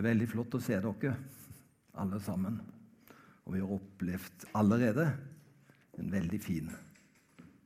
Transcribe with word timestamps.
Det 0.00 0.06
er 0.06 0.14
veldig 0.14 0.26
flott 0.32 0.54
å 0.56 0.58
se 0.64 0.78
dere, 0.80 1.10
alle 2.00 2.18
sammen. 2.24 2.54
Og 3.44 3.52
vi 3.52 3.58
har 3.60 3.72
opplevd 3.74 4.46
allerede 4.56 5.04
en 6.00 6.08
veldig 6.08 6.40
fin 6.40 6.70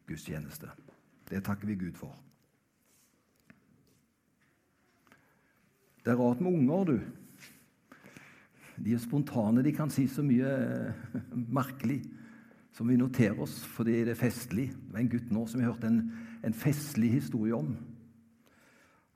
gudstjeneste. 0.08 0.72
Det 1.30 1.44
takker 1.46 1.70
vi 1.70 1.76
Gud 1.84 1.94
for. 1.94 2.10
Det 6.02 6.10
er 6.10 6.18
rart 6.18 6.42
med 6.42 6.58
unger, 6.58 6.90
du. 6.90 6.98
De 8.82 8.98
er 8.98 9.06
spontane. 9.06 9.62
De 9.62 9.78
kan 9.78 9.94
si 9.94 10.10
så 10.10 10.26
mye 10.26 10.50
eh, 10.58 11.24
merkelig 11.38 12.02
som 12.74 12.90
vi 12.90 12.98
noterer 12.98 13.46
oss 13.46 13.60
fordi 13.76 14.00
det 14.02 14.16
er 14.18 14.24
festlig. 14.26 14.72
Det 14.74 14.90
var 14.96 15.06
en 15.06 15.14
gutt 15.14 15.30
nå 15.30 15.46
som 15.46 15.62
vi 15.62 15.70
hørte 15.70 15.86
en, 15.86 16.08
en 16.42 16.62
festlig 16.66 17.14
historie 17.14 17.54
om. 17.54 17.76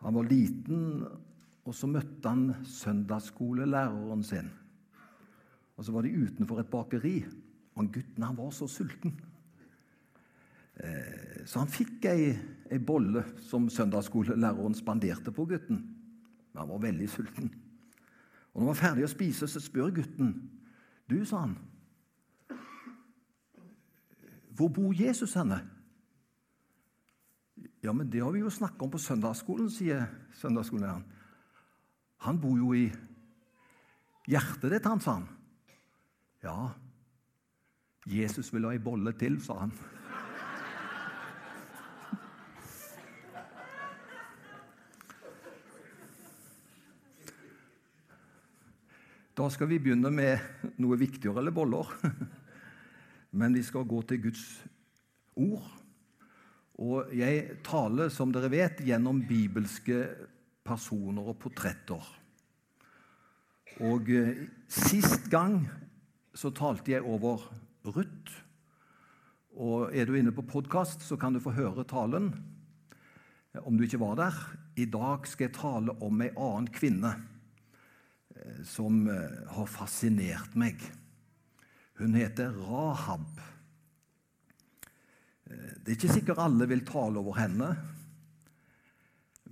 Han 0.07 0.23
var 0.23 0.31
liten, 0.31 1.03
og 1.69 1.77
så 1.77 1.89
møtte 1.91 2.31
han 2.31 2.65
søndagsskolelæreren 2.65 4.23
sin. 4.25 4.49
Og 5.77 5.85
Så 5.85 5.93
var 5.93 6.03
de 6.03 6.17
utenfor 6.17 6.61
et 6.61 6.71
bakeri, 6.71 7.25
og 7.75 7.93
gutten 7.93 8.23
han 8.23 8.37
var 8.37 8.51
så 8.51 8.67
sulten. 8.67 9.21
Eh, 10.81 11.47
så 11.47 11.59
han 11.59 11.69
fikk 11.69 12.05
ei, 12.05 12.33
ei 12.71 12.79
bolle 12.79 13.25
som 13.43 13.69
søndagsskolelæreren 13.69 14.75
spanderte 14.75 15.31
på 15.31 15.45
gutten. 15.45 15.77
Men 16.53 16.61
han 16.61 16.69
var 16.69 16.79
veldig 16.79 17.09
sulten. 17.09 17.51
Og 18.55 18.61
når 18.61 18.61
han 18.61 18.69
var 18.73 18.81
ferdig 18.81 19.05
å 19.05 19.13
spise, 19.13 19.47
så 19.47 19.61
spør 19.61 19.93
gutten. 20.01 20.33
Du, 21.11 21.21
sa 21.25 21.45
han, 21.45 21.59
hvor 24.57 24.69
bor 24.69 24.97
Jesus 24.97 25.37
henne? 25.39 25.61
Ja, 27.83 27.93
men 27.93 28.11
det 28.11 28.25
har 28.25 28.33
vi 28.33 28.41
jo 28.41 28.51
snakka 28.51 28.85
om 28.85 28.91
på 28.91 28.99
søndagsskolen, 28.99 29.71
sier 29.71 30.09
søndagsskolelæreren. 30.41 31.18
Han 32.27 32.41
bor 32.43 32.57
jo 32.59 32.73
i 32.75 32.87
hjertet 34.29 34.73
ditt, 34.73 34.89
han, 34.89 35.01
sa 35.01 35.19
han. 35.21 35.29
Ja, 36.43 36.59
Jesus 38.09 38.51
vil 38.55 38.67
ha 38.67 38.73
ei 38.75 38.83
bolle 38.83 39.13
til, 39.19 39.39
sa 39.43 39.61
han. 39.63 39.73
Da 49.39 49.47
skal 49.55 49.69
vi 49.71 49.79
begynne 49.79 50.11
med 50.11 50.75
noe 50.83 50.97
viktigere 50.99 51.39
eller 51.39 51.55
boller. 51.55 51.93
Men 53.39 53.55
vi 53.55 53.63
skal 53.63 53.87
gå 53.87 54.01
til 54.09 54.25
Guds 54.25 54.43
ord. 55.39 55.69
Og 56.83 57.13
jeg 57.15 57.61
taler, 57.67 58.11
som 58.11 58.33
dere 58.35 58.51
vet, 58.51 58.83
gjennom 58.87 59.21
bibelske 59.29 60.01
personer 60.69 61.33
og 61.33 61.39
portretter. 61.41 62.05
Og 63.85 64.11
eh, 64.11 64.45
sist 64.71 65.29
gang 65.33 65.63
så 66.37 66.51
talte 66.55 66.93
jeg 66.95 67.07
over 67.07 67.45
Ruth. 67.87 68.37
Og 69.59 69.95
er 69.95 70.07
du 70.07 70.15
inne 70.19 70.35
på 70.35 70.47
podkast, 70.47 71.03
så 71.03 71.19
kan 71.19 71.35
du 71.35 71.43
få 71.43 71.55
høre 71.57 71.87
talen 71.89 72.31
om 73.65 73.79
du 73.79 73.87
ikke 73.87 74.01
var 74.03 74.19
der. 74.19 74.37
I 74.79 74.87
dag 74.91 75.27
skal 75.27 75.49
jeg 75.49 75.57
tale 75.57 75.95
om 76.05 76.23
ei 76.23 76.31
annen 76.31 76.69
kvinne 76.75 77.15
eh, 78.35 78.63
som 78.67 79.07
eh, 79.11 79.45
har 79.55 79.71
fascinert 79.71 80.59
meg. 80.59 80.83
Hun 81.99 82.15
heter 82.15 82.55
Rahab. 82.69 83.31
Det 85.49 85.89
er 85.89 85.97
ikke 85.97 86.13
sikkert 86.13 86.43
alle 86.45 86.67
vil 86.69 86.85
tale 86.87 87.19
over 87.19 87.39
henne, 87.39 87.71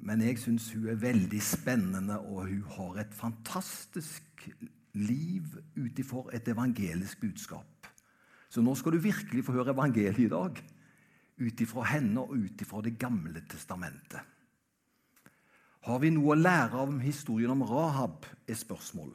men 0.06 0.22
jeg 0.22 0.38
syns 0.38 0.68
hun 0.70 0.86
er 0.92 1.00
veldig 1.02 1.40
spennende, 1.42 2.20
og 2.20 2.46
hun 2.46 2.62
har 2.76 3.00
et 3.02 3.14
fantastisk 3.14 4.44
liv 4.94 5.56
ut 5.74 5.98
ifra 5.98 6.22
et 6.36 6.48
evangelisk 6.48 7.20
budskap. 7.24 7.90
Så 8.48 8.62
nå 8.62 8.74
skal 8.78 8.94
du 8.94 9.02
virkelig 9.02 9.42
få 9.44 9.56
høre 9.56 9.74
evangeliet 9.74 10.22
i 10.22 10.30
dag, 10.30 10.62
ut 11.36 11.60
ifra 11.60 11.84
henne 11.90 12.22
og 12.22 12.38
ut 12.38 12.62
ifra 12.62 12.80
Det 12.86 12.94
gamle 12.98 13.42
testamentet. 13.50 14.22
Har 15.86 15.98
vi 15.98 16.10
noe 16.14 16.32
å 16.34 16.38
lære 16.38 16.78
av 16.86 16.96
historien 17.02 17.50
om 17.50 17.66
Rahab, 17.66 18.24
er 18.46 18.54
spørsmål. 18.54 19.12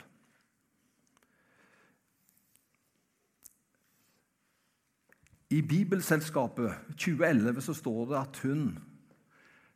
I 5.51 5.59
Bibelselskapet 5.67 6.95
2011 6.95 7.61
så 7.61 7.73
står 7.75 8.05
det 8.11 8.19
at 8.21 8.37
hun 8.43 8.90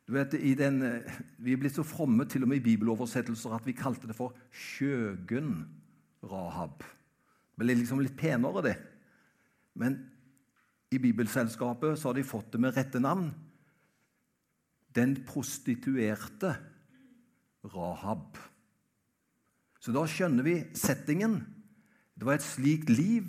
du 0.06 0.14
vet, 0.14 0.36
den, 0.58 0.82
Vi 1.38 1.52
er 1.52 1.58
blitt 1.58 1.74
så 1.74 1.82
fromme 1.82 2.24
til 2.30 2.44
og 2.46 2.50
med 2.50 2.60
i 2.60 2.66
bibeloversettelser 2.68 3.56
at 3.56 3.66
vi 3.66 3.74
kalte 3.74 4.06
det 4.06 4.14
for 4.14 4.36
Skjøgen 4.54 5.64
Rahab. 6.22 6.84
Det 7.56 7.64
ble 7.64 7.74
liksom 7.74 8.02
litt 8.04 8.14
penere, 8.18 8.62
det. 8.62 8.76
Men 9.74 9.98
i 10.94 11.00
Bibelselskapet 11.02 11.98
så 11.98 12.10
har 12.10 12.18
de 12.18 12.26
fått 12.26 12.52
det 12.54 12.60
med 12.62 12.76
rette 12.76 13.00
navn. 13.02 13.32
Den 14.94 15.16
prostituerte 15.26 16.54
Rahab. 17.74 18.38
Så 19.82 19.92
da 19.94 20.04
skjønner 20.08 20.46
vi 20.46 20.56
settingen. 20.78 21.40
Det 22.14 22.28
var 22.28 22.38
et 22.38 22.46
slikt 22.46 22.92
liv 22.94 23.26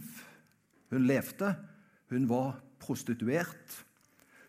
hun 0.94 1.10
levde. 1.10 1.56
Hun 2.14 2.30
var 2.30 2.60
prostituert. 2.80 3.82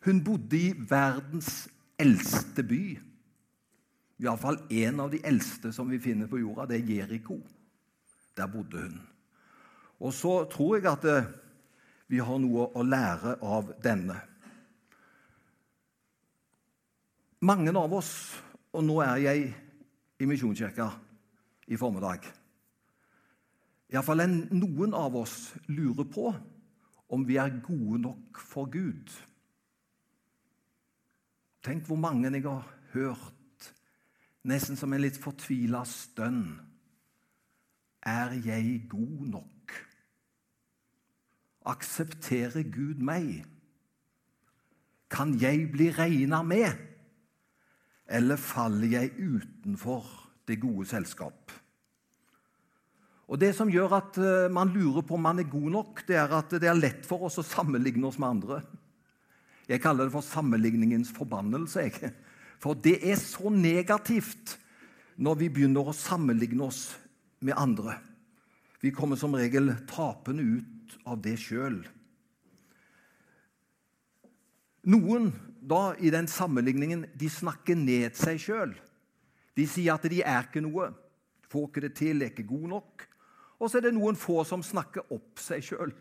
Hun 0.04 0.20
bodde 0.24 0.60
i 0.60 0.76
verdens 0.76 1.66
eldste 1.98 2.64
by. 2.66 2.82
Iallfall 4.19 4.59
en 4.70 5.00
av 5.04 5.12
de 5.12 5.20
eldste 5.26 5.72
som 5.75 5.91
vi 5.91 6.00
finner 6.03 6.31
på 6.31 6.41
jorda. 6.41 6.66
Det 6.66 6.81
er 6.81 6.91
Jeriko. 6.94 7.38
Der 8.36 8.50
bodde 8.50 8.82
hun. 8.86 8.98
Og 9.98 10.14
så 10.14 10.44
tror 10.50 10.76
jeg 10.78 10.87
at 10.91 11.06
eh, 11.10 11.31
vi 12.08 12.20
har 12.22 12.38
noe 12.41 12.69
å 12.75 12.84
lære 12.87 13.37
av 13.42 13.72
denne. 13.82 14.16
Mange 17.47 17.75
av 17.78 17.92
oss, 17.94 18.12
og 18.75 18.82
nå 18.87 18.98
er 19.04 19.22
jeg 19.22 19.48
i 20.19 20.26
Misjonskirka 20.26 20.88
i 21.70 21.76
formiddag 21.78 22.26
Iallfall 23.88 24.20
noen 24.53 24.92
av 24.97 25.14
oss 25.16 25.54
lurer 25.70 26.04
på 26.12 26.28
om 27.08 27.22
vi 27.25 27.38
er 27.41 27.54
gode 27.64 28.03
nok 28.03 28.41
for 28.50 28.69
Gud. 28.69 29.08
Tenk 31.64 31.86
hvor 31.86 31.98
mange 31.98 32.30
jeg 32.30 32.42
har 32.44 32.66
hørt, 32.92 33.72
nesten 34.46 34.78
som 34.78 34.92
en 34.92 35.02
litt 35.02 35.19
fortvila 35.20 35.82
stønn. 35.88 36.58
Er 38.06 38.36
jeg 38.44 38.86
god 38.91 39.26
nok? 39.34 39.74
Aksepterer 41.69 42.64
Gud 42.72 43.02
meg? 43.04 43.42
Kan 45.10 45.34
jeg 45.41 45.66
bli 45.72 45.91
regna 45.92 46.42
med? 46.46 46.78
Eller 48.08 48.40
faller 48.40 48.88
jeg 48.88 49.16
utenfor 49.19 50.06
det 50.48 50.60
gode 50.62 50.86
selskap? 50.88 51.52
Og 53.28 53.36
Det 53.40 53.50
som 53.52 53.69
gjør 53.69 53.92
at 53.98 54.16
eh, 54.16 54.50
man 54.52 54.70
lurer 54.72 55.04
på 55.04 55.19
om 55.19 55.26
man 55.26 55.42
er 55.42 55.50
god 55.50 55.70
nok, 55.75 56.06
det 56.08 56.16
er 56.16 56.32
at 56.32 56.54
det 56.56 56.69
er 56.69 56.78
lett 56.78 57.04
for 57.04 57.26
oss 57.28 57.36
å 57.42 57.44
sammenligne 57.44 58.06
oss 58.08 58.16
med 58.16 58.28
andre. 58.28 58.62
Jeg 59.68 59.82
kaller 59.84 60.08
det 60.08 60.14
for 60.14 60.24
sammenligningens 60.24 61.12
forbannelse. 61.16 61.84
Jeg. 61.84 62.12
For 62.58 62.74
det 62.74 62.98
er 63.04 63.18
så 63.20 63.52
negativt 63.52 64.56
når 65.20 65.42
vi 65.42 65.50
begynner 65.52 65.90
å 65.90 65.96
sammenligne 65.96 66.64
oss 66.64 66.96
med 67.44 67.58
andre. 67.58 67.98
Vi 68.80 68.94
kommer 68.94 69.18
som 69.18 69.34
regel 69.34 69.72
tapende 69.90 70.42
ut 70.42 70.98
av 71.06 71.20
det 71.22 71.36
sjøl. 71.42 71.82
Noen 74.88 75.32
da 75.68 75.92
i 76.00 76.10
den 76.14 76.28
sammenligningen 76.30 77.04
de 77.18 77.28
snakker 77.28 77.76
ned 77.76 78.16
seg 78.16 78.40
sjøl. 78.40 78.72
De 79.58 79.66
sier 79.69 79.93
at 79.93 80.06
de 80.08 80.22
er 80.22 80.46
ikke 80.46 80.62
noe, 80.64 80.93
får 81.50 81.66
ikke 81.69 81.84
det 81.84 81.94
til, 81.98 82.22
er 82.22 82.31
ikke 82.32 82.46
god 82.48 82.69
nok. 82.76 83.04
Og 83.58 83.66
så 83.69 83.81
er 83.81 83.88
det 83.88 83.96
noen 83.96 84.16
få 84.16 84.40
som 84.46 84.62
snakker 84.64 85.10
opp 85.14 85.43
seg 85.43 85.64
sjøl. 85.66 85.93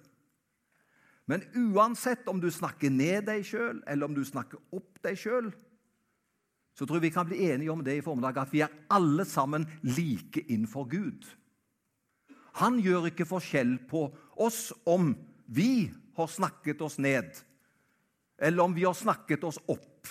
Men 1.27 1.43
uansett 1.55 2.27
om 2.31 2.39
du 2.39 2.47
snakker 2.51 2.91
ned 2.93 3.27
deg 3.27 3.43
sjøl, 3.45 3.81
eller 3.87 4.07
om 4.07 4.15
du 4.15 4.23
snakker 4.25 4.61
opp 4.71 5.01
deg 5.03 5.19
sjøl, 5.19 5.49
så 6.77 6.85
tror 6.85 6.99
jeg 6.99 7.09
vi 7.09 7.15
kan 7.15 7.27
bli 7.27 7.41
enige 7.49 7.73
om 7.73 7.81
det 7.83 7.97
i 7.97 8.03
formiddag, 8.05 8.37
at 8.37 8.53
vi 8.53 8.61
er 8.63 8.73
alle 8.93 9.25
sammen 9.27 9.65
like 9.83 10.45
innenfor 10.45 10.87
Gud. 10.91 11.25
Han 12.61 12.79
gjør 12.81 13.09
ikke 13.09 13.27
forskjell 13.27 13.75
på 13.89 14.07
oss 14.39 14.69
om 14.87 15.11
vi 15.45 15.89
har 16.17 16.31
snakket 16.31 16.81
oss 16.85 16.97
ned, 17.01 17.33
eller 18.37 18.63
om 18.63 18.77
vi 18.77 18.85
har 18.85 18.95
snakket 18.97 19.43
oss 19.43 19.59
opp. 19.67 20.07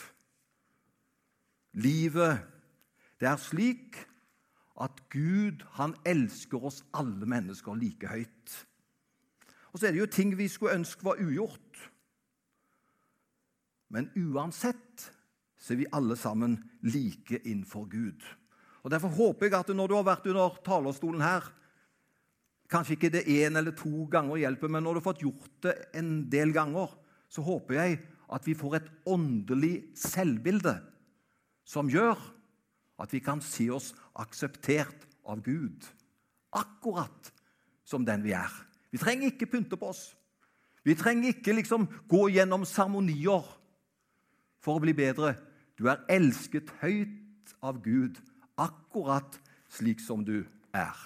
Livet, 1.76 2.42
det 3.20 3.30
er 3.30 3.40
slik 3.40 3.98
at 4.82 5.00
Gud 5.12 5.62
han 5.78 5.94
elsker 6.04 6.66
oss 6.69 6.82
alle 6.96 7.28
mennesker 7.28 7.78
like 7.78 8.10
høyt. 8.10 8.56
Og 9.76 9.81
så 9.81 9.90
er 9.90 9.93
det 9.93 10.00
jo 10.00 10.08
ting 10.08 10.31
vi 10.32 10.46
skulle 10.49 10.78
ønske 10.78 11.05
var 11.05 11.19
ugjort. 11.20 11.81
Men 13.93 14.08
uansett 14.17 15.02
så 15.61 15.75
er 15.75 15.82
vi 15.82 15.88
alle 15.93 16.17
sammen 16.17 16.55
like 16.81 17.43
innenfor 17.43 17.84
Gud. 17.93 18.25
Og 18.81 18.90
Derfor 18.94 19.12
håper 19.12 19.50
jeg 19.50 19.58
at 19.58 19.73
når 19.76 19.90
du 19.90 19.94
har 19.99 20.06
vært 20.06 20.28
under 20.32 20.56
talerstolen 20.64 21.20
her 21.20 21.52
Kanskje 22.73 22.96
ikke 22.96 23.11
det 23.14 23.28
én 23.31 23.55
eller 23.55 23.76
to 23.78 24.08
ganger 24.11 24.40
hjelper, 24.40 24.67
men 24.67 24.82
når 24.82 24.96
du 24.96 24.99
har 24.99 25.05
fått 25.05 25.20
gjort 25.23 25.52
det 25.62 25.75
en 25.94 26.08
del 26.32 26.50
ganger, 26.50 26.88
så 27.31 27.44
håper 27.46 27.76
jeg 27.76 28.00
at 28.34 28.49
vi 28.49 28.56
får 28.58 28.75
et 28.81 28.88
åndelig 29.06 29.75
selvbilde 29.94 30.72
som 31.62 31.87
gjør 31.87 32.19
at 32.99 33.14
vi 33.14 33.20
kan 33.22 33.38
se 33.38 33.69
oss 33.70 33.93
akseptert 34.19 35.06
av 35.22 35.44
Gud. 35.46 35.87
Akkurat 36.58 37.31
som 37.87 38.02
den 38.02 38.26
vi 38.26 38.34
er. 38.34 38.50
Vi 38.96 39.00
trenger 39.02 39.28
ikke 39.28 39.50
pynte 39.52 39.76
på 39.76 39.90
oss. 39.93 40.14
Vi 40.81 40.94
trenger 40.96 41.34
ikke 41.34 41.52
liksom 41.52 41.84
gå 42.08 42.22
gjennom 42.32 42.62
seremonier 42.64 43.44
for 44.64 44.78
å 44.78 44.81
bli 44.81 44.94
bedre. 44.96 45.34
Du 45.76 45.84
er 45.93 46.00
elsket 46.08 46.72
høyt 46.81 47.52
av 47.60 47.82
Gud, 47.84 48.16
akkurat 48.56 49.37
slik 49.69 50.00
som 50.00 50.25
du 50.25 50.46
er. 50.72 50.96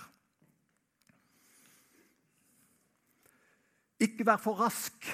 Ikke 3.98 4.22
vær 4.28 4.38
for 4.38 4.62
rask 4.62 5.10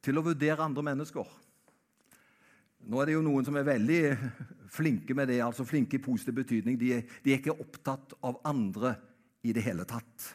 til 0.00 0.16
å 0.16 0.24
vurdere 0.24 0.64
andre 0.64 0.88
mennesker. 0.88 1.28
Nå 2.88 3.00
er 3.00 3.10
det 3.10 3.18
jo 3.18 3.26
noen 3.28 3.44
som 3.44 3.60
er 3.60 3.68
veldig 3.68 4.02
flinke 4.72 5.12
med 5.16 5.28
det, 5.28 5.42
altså 5.44 5.68
flinke 5.68 5.98
i 5.98 6.06
positiv 6.06 6.40
betydning. 6.40 6.80
De 6.80 7.02
de 7.04 7.34
er 7.34 7.42
ikke 7.42 7.60
opptatt 7.60 8.16
av 8.24 8.40
andre 8.48 8.96
i 9.44 9.52
det 9.54 9.64
hele 9.66 9.86
tatt. 9.88 10.30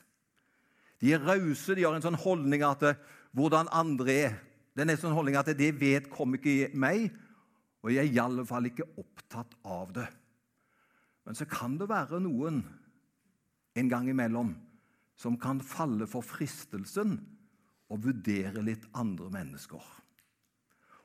De 1.00 1.14
er 1.16 1.24
rause, 1.24 1.76
de 1.76 1.86
har 1.86 1.96
en 1.96 2.04
sånn 2.04 2.20
holdning 2.20 2.64
at 2.68 2.84
eh, 2.86 3.00
hvordan 3.38 3.72
andre 3.76 4.14
er, 4.14 4.38
det 4.74 4.86
er 4.86 4.94
en 4.94 5.02
sånn 5.02 5.16
holdning 5.16 5.38
at 5.40 5.52
det 5.58 5.74
vedkommer 5.80 6.40
ikke 6.40 6.72
meg, 6.80 7.10
og 7.84 7.94
jeg 7.94 8.10
er 8.10 8.16
i 8.16 8.22
alle 8.22 8.46
fall 8.48 8.68
ikke 8.70 8.88
opptatt 9.00 9.56
av 9.68 9.94
det. 9.96 10.08
Men 11.28 11.38
så 11.38 11.48
kan 11.50 11.78
det 11.80 11.90
være 11.90 12.20
noen 12.24 12.62
en 13.80 13.92
gang 13.92 14.10
imellom 14.12 14.54
som 15.20 15.36
kan 15.40 15.60
falle 15.64 16.08
for 16.10 16.24
fristelsen 16.26 17.18
å 17.90 17.98
vurdere 18.00 18.64
litt 18.64 18.86
andre 18.98 19.30
mennesker. 19.34 19.84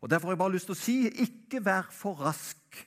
Og 0.05 0.11
Derfor 0.11 0.29
har 0.31 0.37
jeg 0.37 0.43
bare 0.43 0.55
lyst 0.55 0.69
til 0.69 0.77
å 0.77 0.83
si 0.83 0.97
ikke 1.25 1.63
vær 1.65 1.89
for 1.95 2.19
rask 2.21 2.83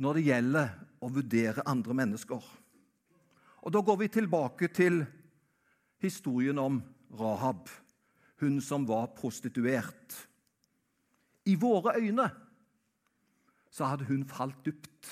når 0.00 0.18
det 0.18 0.26
gjelder 0.30 0.70
å 1.04 1.10
vurdere 1.12 1.64
andre 1.68 1.96
mennesker. 1.96 2.40
Og 3.66 3.72
Da 3.74 3.80
går 3.82 3.96
vi 3.98 4.06
tilbake 4.08 4.68
til 4.70 5.00
historien 5.98 6.58
om 6.58 6.78
Rahab 7.18 7.66
hun 8.40 8.60
som 8.60 8.84
var 8.86 9.08
prostituert. 9.16 10.28
I 11.46 11.54
våre 11.58 11.96
øyne 11.98 12.28
så 13.70 13.84
hadde 13.90 14.06
hun 14.06 14.22
falt 14.28 14.60
dypt. 14.64 15.10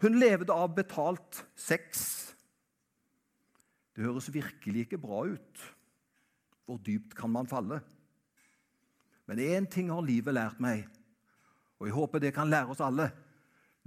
Hun 0.00 0.18
levde 0.18 0.54
av 0.54 0.72
betalt 0.74 1.42
sex. 1.58 2.06
Det 3.96 4.06
høres 4.06 4.32
virkelig 4.32 4.86
ikke 4.86 5.02
bra 5.02 5.24
ut. 5.26 5.64
Hvor 6.64 6.80
dypt 6.86 7.16
kan 7.18 7.30
man 7.30 7.46
falle? 7.46 7.80
Men 9.26 9.38
én 9.38 9.66
ting 9.68 9.90
har 9.90 10.00
livet 10.00 10.34
lært 10.34 10.60
meg, 10.60 10.86
og 11.78 11.86
jeg 11.86 11.94
håper 11.94 12.18
det 12.18 12.34
kan 12.34 12.48
lære 12.48 12.72
oss 12.72 12.80
alle. 12.80 13.10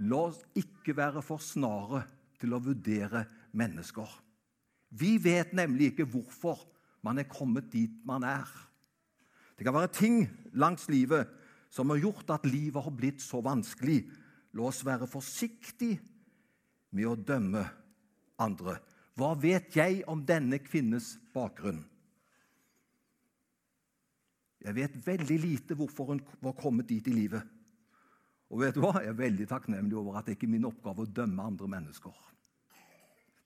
La 0.01 0.25
oss 0.31 0.41
ikke 0.57 0.95
være 0.97 1.21
for 1.25 1.41
snare 1.43 2.03
til 2.41 2.55
å 2.55 2.61
vurdere 2.63 3.25
mennesker. 3.53 4.09
Vi 4.91 5.15
vet 5.21 5.53
nemlig 5.55 5.91
ikke 5.91 6.09
hvorfor 6.09 6.63
man 7.05 7.21
er 7.21 7.29
kommet 7.29 7.69
dit 7.73 7.93
man 8.07 8.25
er. 8.27 8.47
Det 9.57 9.67
kan 9.67 9.75
være 9.77 9.93
ting 9.93 10.23
langs 10.57 10.87
livet 10.89 11.29
som 11.71 11.93
har 11.93 12.01
gjort 12.01 12.33
at 12.33 12.47
livet 12.49 12.83
har 12.83 12.95
blitt 12.95 13.21
så 13.23 13.43
vanskelig. 13.45 14.03
La 14.57 14.67
oss 14.67 14.81
være 14.83 15.07
forsiktige 15.07 16.01
med 16.91 17.07
å 17.07 17.15
dømme 17.15 17.63
andre. 18.41 18.79
Hva 19.15 19.35
vet 19.39 19.75
jeg 19.77 20.01
om 20.09 20.25
denne 20.25 20.59
kvinnes 20.63 21.13
bakgrunn? 21.35 21.83
Jeg 24.61 24.77
vet 24.77 24.97
veldig 25.05 25.37
lite 25.41 25.77
hvorfor 25.77 26.11
hun 26.11 26.21
var 26.43 26.57
kommet 26.57 26.89
dit 26.89 27.07
i 27.09 27.15
livet. 27.15 27.41
Og 28.51 28.59
vet 28.59 28.75
du 28.75 28.81
hva? 28.83 28.99
Jeg 28.99 29.13
er 29.13 29.19
veldig 29.19 29.47
takknemlig 29.47 29.95
over 29.95 30.19
at 30.19 30.27
det 30.27 30.35
ikke 30.35 30.49
er 30.49 30.55
min 30.57 30.67
oppgave 30.67 31.05
å 31.05 31.11
dømme 31.19 31.43
andre 31.47 31.69
mennesker. 31.71 32.15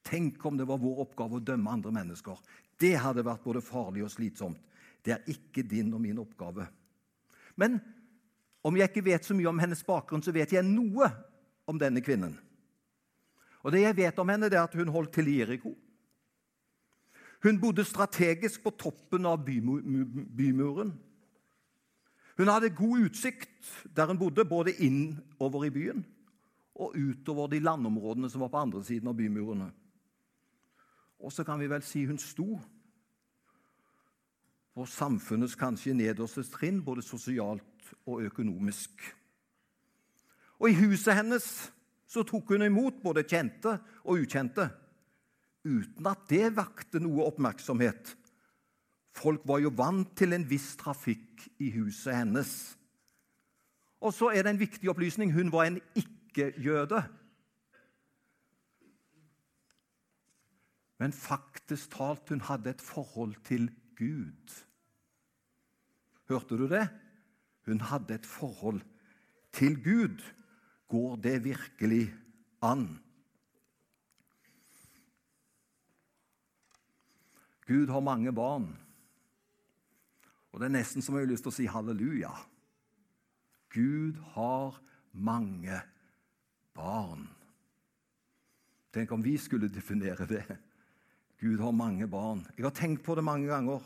Tenk 0.06 0.42
om 0.46 0.58
det 0.58 0.66
var 0.70 0.82
vår 0.82 1.04
oppgave 1.06 1.38
å 1.38 1.44
dømme 1.46 1.72
andre 1.78 1.94
mennesker. 1.94 2.42
Det 2.82 2.96
hadde 3.02 3.26
vært 3.26 3.46
både 3.46 3.62
farlig 3.66 4.04
og 4.06 4.12
slitsomt. 4.14 4.62
Det 5.06 5.14
er 5.14 5.30
ikke 5.30 5.62
din 5.66 5.94
og 5.94 6.02
min 6.02 6.18
oppgave. 6.22 6.66
Men 7.56 7.78
om 8.66 8.78
jeg 8.78 8.90
ikke 8.90 9.06
vet 9.06 9.28
så 9.28 9.38
mye 9.38 9.50
om 9.52 9.62
hennes 9.62 9.86
bakgrunn, 9.86 10.24
så 10.26 10.34
vet 10.34 10.56
jeg 10.56 10.66
noe 10.66 11.12
om 11.70 11.78
denne 11.82 12.02
kvinnen. 12.02 12.34
Og 13.66 13.74
Det 13.74 13.82
jeg 13.82 13.98
vet 13.98 14.20
om 14.22 14.30
henne, 14.30 14.50
det 14.50 14.58
er 14.58 14.66
at 14.66 14.78
hun 14.78 14.90
holdt 14.94 15.14
til 15.14 15.30
i 15.30 15.40
Jeriko. 15.40 15.74
Hun 17.46 17.60
bodde 17.62 17.86
strategisk 17.86 18.64
på 18.64 18.74
toppen 18.78 19.26
av 19.30 19.42
bymuren. 19.46 20.94
Hun 22.38 22.52
hadde 22.52 22.74
god 22.76 23.08
utsikt 23.08 23.72
der 23.96 24.08
hun 24.08 24.20
bodde, 24.20 24.46
både 24.46 24.74
innover 24.74 25.66
i 25.66 25.70
byen 25.70 26.06
og 26.76 26.96
utover 27.00 27.48
de 27.48 27.60
landområdene 27.64 28.30
som 28.30 28.42
var 28.44 28.52
på 28.52 28.60
andre 28.60 28.84
siden 28.84 29.08
av 29.08 29.16
bymurene. 29.16 29.70
Og 31.24 31.32
så 31.32 31.46
kan 31.48 31.60
vi 31.60 31.70
vel 31.72 31.84
si 31.84 32.04
hun 32.06 32.20
sto 32.20 32.58
på 34.76 34.86
samfunnets 34.92 35.56
kanskje 35.56 35.96
nederste 35.96 36.44
trinn, 36.52 36.82
både 36.84 37.02
sosialt 37.02 37.94
og 38.06 38.26
økonomisk. 38.28 38.92
Og 40.60 40.70
I 40.70 40.80
huset 40.84 41.16
hennes 41.16 41.48
så 42.08 42.24
tok 42.28 42.52
hun 42.52 42.66
imot 42.68 43.00
både 43.04 43.24
kjente 43.24 43.78
og 44.04 44.20
ukjente, 44.20 44.68
uten 45.64 46.08
at 46.12 46.28
det 46.30 46.52
vakte 46.56 47.00
noe 47.00 47.24
oppmerksomhet. 47.30 48.12
Folk 49.16 49.46
var 49.48 49.62
jo 49.64 49.72
vant 49.72 50.12
til 50.18 50.36
en 50.36 50.44
viss 50.50 50.74
trafikk 50.80 51.46
i 51.64 51.70
huset 51.78 52.18
hennes. 52.18 52.52
Og 54.04 54.14
så 54.14 54.34
er 54.36 54.44
det 54.44 54.52
en 54.52 54.60
viktig 54.60 54.90
opplysning 54.92 55.32
hun 55.34 55.54
var 55.54 55.70
en 55.70 55.80
ikke-jøde. 55.96 57.00
Men 61.00 61.16
faktisk 61.16 61.96
talt, 61.96 62.30
hun 62.30 62.42
hadde 62.42 62.76
et 62.76 62.82
forhold 62.82 63.36
til 63.48 63.72
Gud. 63.98 64.62
Hørte 66.30 66.58
du 66.58 66.68
det? 66.68 66.88
Hun 67.66 67.82
hadde 67.82 68.16
et 68.16 68.26
forhold 68.26 68.82
til 69.52 69.84
Gud. 69.84 70.24
Går 70.88 71.16
det 71.16 71.44
virkelig 71.44 72.14
an? 72.62 73.00
Gud 77.68 77.88
har 77.88 78.00
mange 78.00 78.34
barn. 78.34 78.85
Og 80.56 80.62
det 80.62 80.70
er 80.70 80.78
nesten 80.78 81.04
som 81.04 81.18
jeg 81.18 81.26
har 81.26 81.34
lyst 81.34 81.44
til 81.44 81.52
å 81.52 81.56
si 81.58 81.66
halleluja. 81.68 82.30
Gud 83.76 84.22
har 84.32 84.78
mange 85.12 85.82
barn. 86.72 87.26
Tenk 88.96 89.12
om 89.12 89.26
vi 89.26 89.34
skulle 89.36 89.68
definere 89.68 90.24
det. 90.30 90.46
Gud 91.44 91.60
har 91.60 91.76
mange 91.76 92.08
barn. 92.08 92.46
Jeg 92.56 92.64
har 92.70 92.72
tenkt 92.72 93.04
på 93.04 93.18
det 93.20 93.26
mange 93.28 93.52
ganger. 93.52 93.84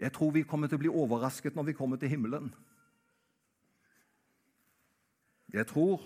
Jeg 0.00 0.16
tror 0.16 0.32
vi 0.32 0.46
kommer 0.48 0.72
til 0.72 0.80
å 0.80 0.84
bli 0.86 0.94
overrasket 1.04 1.52
når 1.52 1.68
vi 1.68 1.76
kommer 1.76 2.00
til 2.00 2.14
himmelen. 2.14 2.48
Jeg 5.52 5.68
tror 5.68 6.00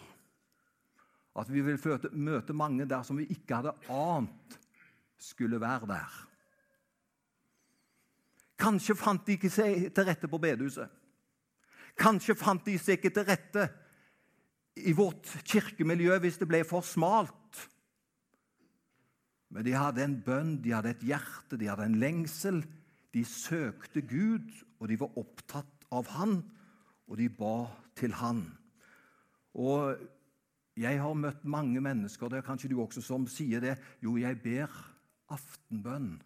at 1.38 1.54
vi 1.54 1.62
vil 1.62 1.78
møte 2.18 2.50
mange 2.50 2.82
der 2.90 3.06
som 3.06 3.22
vi 3.22 3.30
ikke 3.30 3.62
hadde 3.62 3.78
ant 3.94 4.58
skulle 5.22 5.62
være 5.62 5.86
der. 5.94 6.24
Kanskje 8.58 8.96
fant 8.98 9.22
de 9.26 9.36
ikke 9.38 9.50
seg 9.52 9.88
til 9.94 10.08
rette 10.08 10.30
på 10.30 10.40
bedehuset. 10.42 10.90
Kanskje 11.98 12.36
fant 12.38 12.64
de 12.66 12.76
seg 12.78 12.98
ikke 12.98 13.12
til 13.14 13.26
rette 13.28 13.68
i 14.86 14.94
vårt 14.94 15.30
kirkemiljø 15.46 16.18
hvis 16.22 16.38
det 16.40 16.48
ble 16.50 16.62
for 16.66 16.86
smalt. 16.86 17.64
Men 19.54 19.64
de 19.64 19.74
hadde 19.78 20.04
en 20.04 20.18
bønn, 20.22 20.58
de 20.62 20.74
hadde 20.74 20.92
et 20.92 21.06
hjerte, 21.08 21.56
de 21.56 21.70
hadde 21.70 21.86
en 21.88 21.98
lengsel. 21.98 22.60
De 23.14 23.24
søkte 23.24 24.02
Gud, 24.04 24.50
og 24.78 24.90
de 24.90 24.98
var 25.00 25.16
opptatt 25.18 25.86
av 25.94 26.10
Han, 26.18 26.42
og 27.08 27.16
de 27.16 27.30
ba 27.32 27.70
til 27.96 28.12
Han. 28.20 28.44
Og 29.56 29.96
jeg 30.78 31.00
har 31.00 31.16
møtt 31.18 31.46
mange 31.48 31.80
mennesker, 31.82 32.28
det 32.28 32.42
er 32.42 32.46
kanskje 32.46 32.70
du 32.70 32.78
også, 32.82 33.02
som 33.02 33.24
sier 33.30 33.64
det. 33.64 33.78
Jo, 34.04 34.18
jeg 34.20 34.38
ber 34.44 34.70
aftenbønn. 35.32 36.18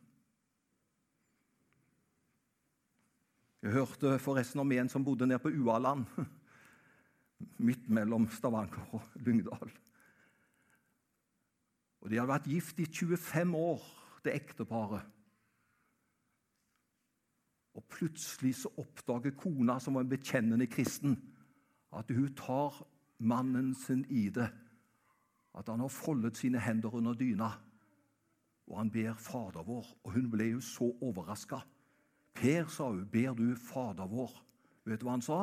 Jeg 3.62 3.76
hørte 3.76 4.18
forresten 4.18 4.60
om 4.60 4.72
en 4.74 4.88
som 4.90 5.04
bodde 5.06 5.26
nede 5.26 5.38
på 5.38 5.52
Ualand, 5.54 6.04
midt 7.68 7.88
mellom 7.88 8.26
Stavanger 8.30 8.94
og 8.94 9.02
Lyngdal. 9.22 9.70
Og 12.02 12.10
De 12.10 12.18
hadde 12.18 12.32
vært 12.32 12.48
gift 12.50 12.80
i 12.82 12.86
25 12.90 13.54
år, 13.56 13.84
det 14.24 14.34
ekteparet. 14.34 15.04
Og 17.78 17.84
plutselig 17.88 18.56
så 18.60 18.72
oppdager 18.82 19.36
kona, 19.38 19.78
som 19.80 19.94
var 19.94 20.04
en 20.04 20.10
bekjennende 20.10 20.66
kristen, 20.66 21.14
at 21.94 22.10
hun 22.10 22.34
tar 22.34 22.82
mannen 23.18 23.74
sin 23.78 24.02
i 24.10 24.26
det. 24.28 24.48
At 25.54 25.68
han 25.68 25.80
har 25.80 25.92
foldet 25.92 26.36
sine 26.36 26.60
hender 26.60 26.94
under 26.94 27.14
dyna, 27.14 27.52
og 28.66 28.78
han 28.78 28.90
ber 28.90 29.14
Fader 29.14 29.62
vår. 29.62 29.86
Og 30.02 30.12
hun 30.16 30.30
ble 30.32 30.50
jo 30.56 30.60
så 30.60 30.90
overraska. 31.00 31.62
Per, 32.34 32.68
sa 32.72 32.88
hun, 32.90 33.04
ber 33.12 33.34
du 33.38 33.52
Fader 33.56 34.08
vår? 34.08 34.32
Vet 34.88 35.00
du 35.00 35.06
hva 35.06 35.16
han 35.16 35.24
sa? 35.24 35.40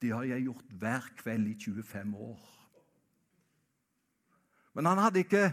Det 0.00 0.12
har 0.12 0.26
jeg 0.28 0.46
gjort 0.46 0.74
hver 0.80 1.06
kveld 1.18 1.48
i 1.50 1.56
25 1.58 2.14
år. 2.16 2.42
Men 4.74 4.90
han 4.90 5.00
hadde 5.00 5.22
ikke 5.22 5.46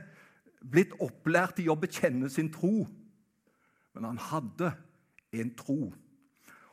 blitt 0.62 0.94
opplært 1.02 1.62
i 1.62 1.70
å 1.70 1.78
bekjenne 1.80 2.30
sin 2.30 2.50
tro. 2.54 2.86
Men 3.96 4.08
han 4.10 4.22
hadde 4.32 4.72
en 5.36 5.54
tro. 5.58 5.92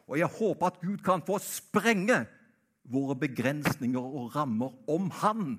Og 0.09 0.17
jeg 0.17 0.31
håper 0.39 0.71
at 0.71 0.81
Gud 0.81 1.03
kan 1.05 1.25
få 1.25 1.39
sprenge 1.45 2.23
våre 2.89 3.19
begrensninger 3.21 4.01
og 4.01 4.35
rammer 4.37 4.73
om 4.89 5.11
Han. 5.21 5.59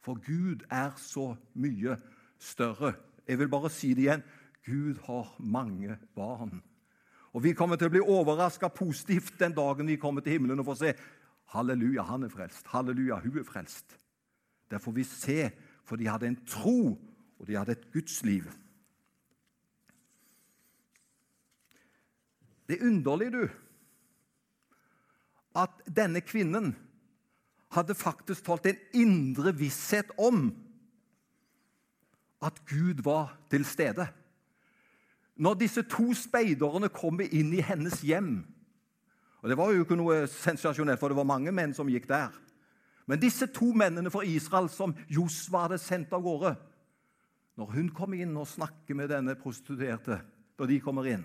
For 0.00 0.16
Gud 0.24 0.64
er 0.72 0.94
så 0.96 1.34
mye 1.52 1.98
større. 2.40 2.94
Jeg 3.28 3.38
vil 3.38 3.50
bare 3.52 3.70
si 3.70 3.92
det 3.92 4.06
igjen. 4.06 4.24
Gud 4.64 5.02
har 5.04 5.34
mange 5.38 5.98
barn. 6.16 6.62
Og 7.38 7.44
Vi 7.44 7.52
kommer 7.54 7.78
til 7.78 7.86
å 7.86 7.92
bli 7.94 8.00
overraska 8.02 8.66
positivt 8.74 9.36
den 9.38 9.52
dagen 9.54 9.86
vi 9.86 9.94
kommer 10.02 10.24
til 10.26 10.34
himmelen 10.34 10.58
og 10.58 10.66
får 10.72 10.78
se 10.80 10.94
Halleluja, 11.54 12.02
han 12.02 12.26
er 12.26 12.32
frelst. 12.32 12.66
Halleluja, 12.72 13.20
hun 13.22 13.38
er 13.38 13.44
frelst. 13.46 13.94
Der 14.68 14.82
får 14.82 14.96
vi 14.96 15.04
se, 15.06 15.36
for 15.86 15.96
de 15.96 16.08
hadde 16.10 16.26
en 16.26 16.40
tro, 16.50 16.98
og 17.38 17.46
de 17.46 17.54
hadde 17.56 17.76
et 17.76 17.86
gudsliv. 17.94 18.50
Det 22.66 22.76
er 22.76 22.84
underlig, 22.90 23.30
du, 23.32 23.46
at 25.56 25.78
denne 25.86 26.20
kvinnen 26.26 26.74
hadde 27.72 27.96
faktisk 27.96 28.50
talt 28.50 28.66
en 28.66 28.82
indre 28.98 29.54
visshet 29.56 30.10
om 30.18 30.50
at 32.44 32.58
Gud 32.66 33.06
var 33.06 33.38
til 33.48 33.64
stede. 33.64 34.10
Når 35.38 35.54
disse 35.54 35.82
to 35.86 36.12
speiderne 36.18 36.90
kommer 36.90 37.28
inn 37.30 37.52
i 37.54 37.62
hennes 37.62 38.00
hjem 38.02 38.42
og 39.38 39.48
Det 39.48 39.58
var 39.58 39.72
jo 39.72 39.84
ikke 39.84 39.98
noe 39.98 40.26
sensasjonelt, 40.30 40.98
for 40.98 41.12
det 41.12 41.18
var 41.18 41.28
mange 41.28 41.52
menn 41.54 41.74
som 41.74 41.88
gikk 41.90 42.08
der. 42.10 42.34
Men 43.08 43.20
disse 43.22 43.46
to 43.54 43.70
mennene 43.76 44.10
fra 44.12 44.24
Israel 44.26 44.68
som 44.72 44.94
Josva 45.08 45.66
hadde 45.66 45.78
sendt 45.80 46.12
av 46.12 46.24
gårde 46.24 46.56
Når 47.58 47.72
hun 47.74 47.88
kommer 47.90 48.20
inn 48.22 48.36
og 48.38 48.46
snakker 48.46 48.94
med 48.94 49.10
denne 49.10 49.34
prostituerte, 49.34 50.20
da 50.58 50.66
de 50.66 50.76
kommer 50.78 51.08
inn, 51.10 51.24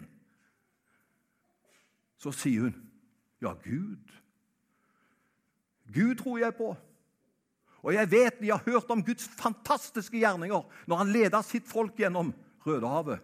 så 2.17 2.31
sier 2.31 2.61
hun, 2.61 2.75
'Ja, 3.41 3.53
Gud. 3.53 4.09
Gud 5.93 6.15
tror 6.15 6.39
jeg 6.39 6.55
på.' 6.55 6.77
Og 7.83 7.93
jeg 7.93 8.11
vet 8.11 8.41
vi 8.41 8.49
har 8.49 8.63
hørt 8.65 8.89
om 8.89 9.03
Guds 9.03 9.27
fantastiske 9.27 10.17
gjerninger 10.17 10.63
når 10.87 10.95
han 10.95 11.11
leder 11.11 11.41
sitt 11.41 11.67
folk 11.67 11.95
gjennom 11.97 12.33
Rødehavet. 12.65 13.19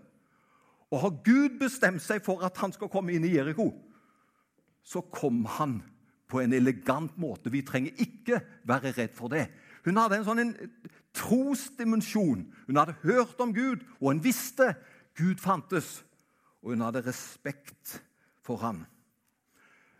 Og 0.89 1.03
har 1.03 1.17
Gud 1.25 1.59
bestemt 1.61 2.01
seg 2.01 2.23
for 2.25 2.41
at 2.45 2.57
han 2.61 2.73
skal 2.73 2.89
komme 2.91 3.13
inn 3.13 3.27
i 3.27 3.35
Jeriko, 3.35 3.69
så 4.81 5.03
kom 5.13 5.43
han 5.59 5.79
på 6.29 6.41
en 6.41 6.53
elegant 6.53 7.17
måte. 7.21 7.51
Vi 7.53 7.61
trenger 7.65 7.97
ikke 8.01 8.39
være 8.69 8.93
redd 8.97 9.13
for 9.17 9.33
det. 9.33 9.47
Hun 9.85 9.97
hadde 9.97 10.19
en 10.19 10.27
sånn 10.27 10.41
en 10.43 10.55
trosdimensjon. 11.17 12.45
Hun 12.67 12.79
hadde 12.79 12.97
hørt 13.03 13.41
om 13.41 13.53
Gud, 13.53 13.83
og 13.99 14.13
hun 14.13 14.23
visste 14.23 14.73
Gud 15.17 15.41
fantes. 15.41 15.99
Og 16.61 16.73
hun 16.73 16.85
hadde 16.85 17.05
respekt 17.05 17.99
for 18.45 18.61
ham. 18.61 18.83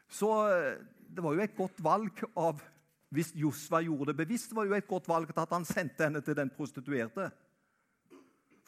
Så 0.10 0.29
eh, 0.50 0.81
det 1.10 1.24
var 1.24 1.36
jo 1.36 1.46
et 1.46 1.58
godt 1.58 1.81
valg 1.86 2.25
av 2.38 2.62
Hvis 3.10 3.31
Josva 3.34 3.79
gjorde 3.81 4.12
det 4.12 4.19
bevisst, 4.19 4.51
var 4.53 4.67
det 4.67 4.69
jo 4.69 4.77
et 4.77 4.88
godt 4.89 5.08
valg 5.10 5.31
at 5.34 5.53
han 5.55 5.63
sendte 5.65 6.03
henne 6.05 6.19
til 6.22 6.36
den 6.38 6.51
prostituerte. 6.53 7.31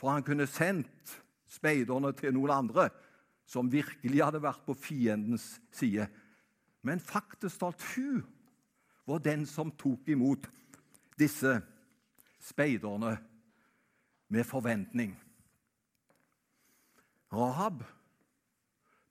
For 0.02 0.10
han 0.10 0.26
kunne 0.26 0.48
sendt 0.50 1.12
speiderne 1.52 2.14
til 2.16 2.34
noen 2.36 2.54
andre 2.56 2.90
som 3.48 3.72
virkelig 3.72 4.24
hadde 4.24 4.42
vært 4.44 4.64
på 4.66 4.76
fiendens 4.78 5.58
side. 5.76 6.08
Men 6.88 7.04
faktisk 7.04 7.60
talt 7.60 7.84
hun 7.96 8.22
var 9.08 9.24
den 9.26 9.44
som 9.50 9.74
tok 9.76 10.08
imot 10.14 10.48
disse 11.20 11.58
speiderne 12.42 13.18
med 14.32 14.48
forventning. 14.48 15.18
Rahab 17.32 17.84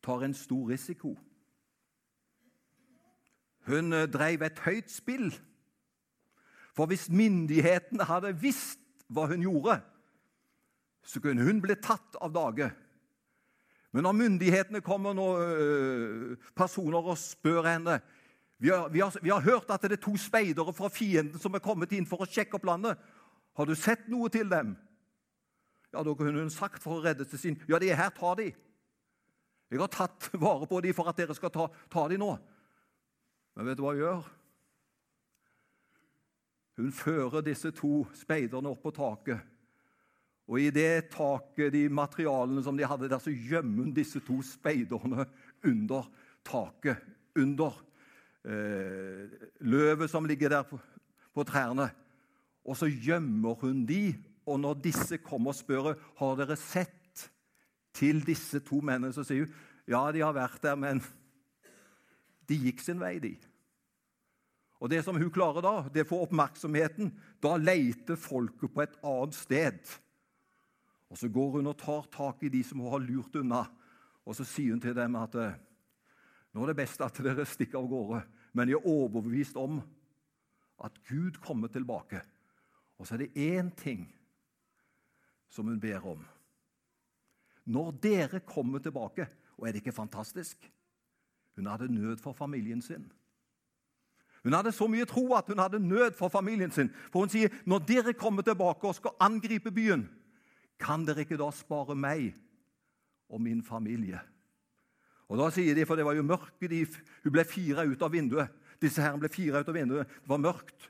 tar 0.03 0.25
en 0.25 0.35
stor 0.35 0.69
risiko. 0.73 1.15
Hun 3.69 3.93
eh, 3.93 4.09
drev 4.09 4.43
et 4.43 4.59
høyt 4.65 4.91
spill. 4.91 5.31
For 6.77 6.89
hvis 6.89 7.09
myndighetene 7.13 8.07
hadde 8.09 8.33
visst 8.41 8.81
hva 9.11 9.27
hun 9.29 9.45
gjorde, 9.45 9.81
så 11.11 11.21
kunne 11.23 11.43
hun 11.43 11.59
bli 11.63 11.75
tatt 11.83 12.17
av 12.23 12.33
dage. 12.35 12.71
Men 13.91 14.07
når 14.07 14.15
myndighetene 14.15 14.83
kommer 14.87 15.17
noen 15.19 15.55
eh, 15.59 16.51
personer 16.55 17.03
og 17.03 17.19
spør 17.19 17.67
henne 17.67 17.99
vi 18.61 18.69
har, 18.69 18.91
vi, 18.93 19.01
har, 19.01 19.15
vi 19.23 19.31
har, 19.33 19.41
hørt 19.41 19.71
at 19.73 19.87
det 19.89 19.97
er 19.97 20.03
to 20.05 20.13
speidere 20.21 20.73
fra 20.77 20.91
fienden 20.93 21.41
som 21.41 21.55
er 21.57 21.63
kommet 21.65 21.95
inn 21.97 22.05
for 22.07 22.21
å 22.21 22.29
sjekke 22.29 22.59
opp 22.59 22.67
landet. 22.69 22.99
Har 23.57 23.67
du 23.67 23.73
sett 23.73 24.05
noe 24.13 24.29
til 24.29 24.51
dem? 24.53 24.75
Ja, 25.95 26.03
Da 26.05 26.13
kunne 26.15 26.45
hun 26.45 26.53
sagt 26.53 26.83
for 26.85 26.99
å 26.99 27.05
redde 27.07 27.25
til 27.25 27.41
sin 27.41 27.57
Ja, 27.69 27.81
de 27.81 27.89
er 27.89 27.97
her, 27.97 28.13
ta 28.13 28.35
de. 28.37 28.51
Jeg 29.73 29.81
har 29.81 29.89
tatt 29.89 30.29
vare 30.45 30.69
på 30.69 30.83
de 30.85 30.93
for 30.93 31.09
at 31.09 31.17
dere 31.17 31.35
skal 31.35 31.51
ta, 31.55 31.71
ta 31.91 32.05
de 32.13 32.21
nå. 32.21 32.35
Men 33.57 33.71
vet 33.71 33.81
du 33.81 33.83
hva 33.87 33.95
hun 33.97 34.05
gjør? 34.05 34.29
Hun 36.81 36.93
fører 36.95 37.49
disse 37.49 37.73
to 37.77 38.05
speiderne 38.17 38.71
opp 38.71 38.85
på 38.85 38.93
taket. 38.95 39.41
Og 40.51 40.59
i 40.59 40.71
det 40.75 41.13
taket, 41.13 41.71
de 41.71 41.85
materialene 41.95 42.63
som 42.67 42.75
de 42.79 42.87
hadde 42.89 43.09
der, 43.11 43.23
så 43.23 43.31
gjemmer 43.31 43.85
hun 43.85 43.95
disse 43.95 44.19
to 44.27 44.41
speiderne 44.43 45.29
under 45.63 46.09
taket. 46.47 46.99
Under 47.39 47.77
eh, 48.43 49.31
løvet 49.63 50.11
som 50.11 50.27
ligger 50.27 50.51
der 50.51 50.67
på, 50.67 50.81
på 51.31 51.45
trærne. 51.47 51.87
Og 52.67 52.75
så 52.77 52.91
gjemmer 52.91 53.55
hun 53.63 53.85
de, 53.87 54.17
og 54.43 54.59
når 54.59 54.83
disse 54.83 55.21
kommer 55.23 55.55
og 55.55 55.61
spør 55.61 55.95
har 56.19 56.43
dere 56.43 56.59
sett 56.59 57.29
til 57.95 58.25
disse 58.27 58.59
to 58.67 58.81
mennene, 58.83 59.15
så 59.15 59.23
sier 59.27 59.47
hun 59.47 59.55
ja, 59.91 60.03
de 60.15 60.23
har 60.23 60.35
vært 60.37 60.61
der, 60.63 60.77
men 60.79 61.01
de 62.51 62.59
gikk 62.67 62.83
sin 62.83 63.01
vei, 63.03 63.17
de. 63.23 63.33
Og 64.81 64.91
Det 64.91 65.03
som 65.05 65.19
hun 65.19 65.31
klarer 65.31 65.63
da, 65.65 65.75
det 65.93 66.07
får 66.09 66.29
oppmerksomheten. 66.29 67.11
Da 67.43 67.57
leter 67.61 68.17
folket 68.17 68.73
på 68.73 68.83
et 68.83 68.95
annet 69.05 69.37
sted. 69.37 69.99
Og 71.11 71.19
Så 71.19 71.29
går 71.29 71.51
hun 71.51 71.67
og 71.67 71.79
tar 71.79 72.07
tak 72.13 72.43
i 72.43 72.49
de 72.49 72.63
som 72.65 72.81
hun 72.81 72.91
har 72.91 73.03
lurt 73.03 73.37
unna, 73.37 73.65
og 74.27 74.37
så 74.37 74.45
sier 74.45 74.73
hun 74.73 74.81
til 74.81 74.95
dem 74.95 75.17
at 75.19 75.35
eh, 75.35 75.57
nå 76.55 76.63
er 76.63 76.71
det 76.71 76.77
best 76.77 77.01
at 77.03 77.19
dere 77.23 77.47
stikker 77.47 77.79
av 77.81 77.89
gårde, 77.91 78.21
men 78.55 78.69
jeg 78.69 78.79
er 78.79 78.87
overbevist 78.91 79.57
om 79.59 79.81
at 80.85 80.97
Gud 81.09 81.41
kommer 81.43 81.69
tilbake. 81.69 82.23
Og 82.99 83.07
så 83.07 83.15
er 83.15 83.25
det 83.25 83.37
én 83.39 83.71
ting 83.75 84.07
som 85.51 85.67
hun 85.67 85.81
ber 85.81 86.07
om. 86.07 86.25
Når 87.65 87.91
dere 88.03 88.41
kommer 88.41 88.79
tilbake 88.79 89.27
Og 89.61 89.69
er 89.69 89.73
det 89.73 89.83
ikke 89.83 89.93
fantastisk? 89.93 90.73
Hun 91.57 91.67
hadde 91.67 91.93
nød 91.93 92.17
for 92.17 92.33
familien 92.33 92.83
sin. 92.83 93.13
Hun 94.43 94.53
hadde 94.53 94.73
så 94.73 94.87
mye 94.89 95.05
tro 95.05 95.35
at 95.35 95.45
hun 95.49 95.59
hadde 95.59 95.79
nød 95.79 96.17
for 96.17 96.29
familien 96.29 96.71
sin. 96.71 96.89
For 97.13 97.21
hun 97.21 97.29
sier, 97.29 97.49
'Når 97.67 97.79
dere 97.79 98.13
kommer 98.13 98.43
tilbake 98.43 98.89
og 98.89 98.95
skal 98.95 99.11
angripe 99.21 99.71
byen, 99.71 100.09
kan 100.81 101.05
dere 101.07 101.27
ikke 101.27 101.39
da 101.41 101.51
spare 101.55 101.97
meg 101.97 102.33
og 103.31 103.43
min 103.45 103.63
familie?' 103.63 104.23
Og 105.31 105.39
da 105.39 105.47
sier 105.55 105.77
de, 105.79 105.87
For 105.87 105.95
det 105.95 106.05
var 106.05 106.17
jo 106.19 106.27
mørke, 106.27 106.69
de, 106.69 106.87
hun 107.23 107.33
ble 107.33 107.45
fira 107.47 107.85
ut 107.87 108.03
av 108.03 108.11
vinduet. 108.11 108.51
Disse 108.83 109.03
her 109.05 109.15
ble 109.21 109.29
fira 109.31 109.61
ut 109.61 109.69
av 109.69 109.77
vinduet. 109.77 110.09
Det 110.09 110.31
var 110.31 110.43
mørkt. 110.43 110.89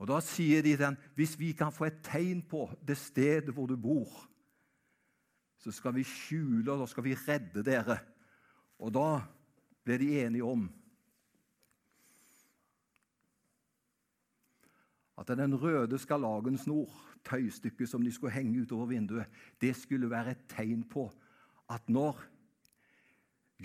Og 0.00 0.08
Da 0.08 0.20
sier 0.20 0.62
de 0.62 0.72
til 0.74 0.80
den, 0.80 0.96
hvis 1.14 1.38
vi 1.38 1.52
kan 1.52 1.72
få 1.72 1.86
et 1.86 2.02
tegn 2.02 2.42
på 2.42 2.66
det 2.86 2.96
stedet 2.98 3.54
hvor 3.54 3.66
du 3.66 3.76
bor, 3.76 4.08
så 5.58 5.72
skal 5.72 5.94
vi 5.94 6.04
skjule 6.04 6.72
og 6.72 6.82
da 6.82 6.86
skal 6.90 7.04
vi 7.06 7.14
redde 7.14 7.62
dere. 7.64 7.98
Og 8.78 8.92
da 8.92 9.22
ble 9.84 9.98
de 10.00 10.10
enige 10.24 10.44
om 10.44 10.66
at 15.16 15.30
den 15.30 15.54
røde 15.56 15.98
skarlagensnor, 15.98 16.90
tøystykket 17.24 17.88
som 17.88 18.02
de 18.02 18.12
skulle 18.12 18.32
henge 18.32 18.62
utover 18.62 18.86
vinduet, 18.86 19.26
det 19.60 19.76
skulle 19.76 20.10
være 20.10 20.30
et 20.30 20.44
tegn 20.48 20.84
på 20.84 21.08
at 21.70 21.88
når 21.88 22.20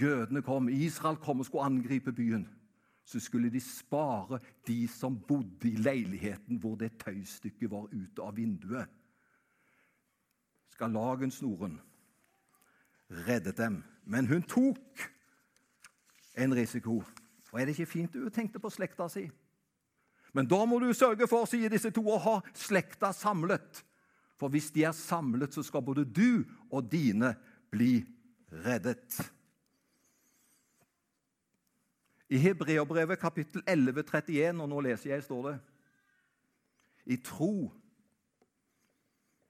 jødene 0.02 0.42
kom, 0.42 0.70
Israel 0.70 1.18
kom 1.18 1.40
og 1.40 1.46
skulle 1.46 1.64
angripe 1.64 2.12
byen, 2.12 2.48
så 3.06 3.20
skulle 3.20 3.50
de 3.50 3.62
spare 3.62 4.40
de 4.68 4.88
som 4.88 5.20
bodde 5.28 5.70
i 5.70 5.76
leiligheten 5.76 6.58
hvor 6.58 6.76
det 6.76 6.98
tøystykket 7.02 7.72
var 7.72 7.90
ute 7.92 8.22
av 8.22 8.36
vinduet. 8.38 8.86
Skarlagensnoren 10.70 11.80
reddet 13.10 13.58
dem 13.58 13.84
Men 14.10 14.28
hun 14.28 14.42
tok 14.42 15.04
en 16.38 16.56
risiko. 16.56 17.04
Og 17.52 17.62
Er 17.62 17.66
det 17.66 17.80
ikke 17.80 17.86
fint 17.86 18.14
du 18.14 18.30
tenkte 18.30 18.60
på 18.60 18.70
slekta 18.70 19.06
si? 19.10 19.28
Men 20.34 20.48
da 20.50 20.62
må 20.66 20.80
du 20.82 20.92
sørge 20.94 21.28
for, 21.30 21.48
sier 21.50 21.72
disse 21.72 21.92
to, 21.94 22.04
å 22.06 22.20
ha 22.22 22.36
slekta 22.58 23.12
samlet. 23.16 23.84
For 24.40 24.52
hvis 24.54 24.70
de 24.76 24.86
er 24.88 24.96
samlet, 24.96 25.54
så 25.54 25.64
skal 25.66 25.84
både 25.84 26.06
du 26.06 26.46
og 26.70 26.88
dine 26.92 27.34
bli 27.74 28.00
reddet. 28.66 29.20
I 32.30 32.38
Hebreabrevet 32.38 33.20
kapittel 33.20 33.64
11, 33.66 34.04
31, 34.06 34.62
og 34.62 34.70
nå 34.70 34.82
leser 34.86 35.16
jeg, 35.16 35.26
står 35.26 35.48
det 35.50 35.56
I 37.10 37.18
tro 37.26 37.72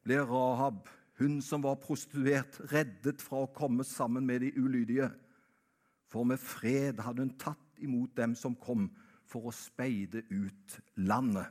ble 0.08 0.22
Rahab, 0.24 0.88
hun 1.20 1.42
som 1.44 1.66
var 1.66 1.82
prostituert, 1.84 2.56
reddet 2.72 3.20
fra 3.22 3.44
å 3.44 3.52
komme 3.52 3.84
sammen 3.84 4.24
med 4.26 4.46
de 4.46 4.54
ulydige. 4.56 5.10
For 6.10 6.24
med 6.26 6.40
fred 6.40 7.04
hadde 7.04 7.26
hun 7.28 7.36
tatt 7.38 7.84
imot 7.84 8.16
dem 8.18 8.32
som 8.40 8.56
kom 8.56 8.88
for 9.30 9.50
å 9.50 9.56
speide 9.56 10.24
ut 10.30 10.80
landet. 10.98 11.50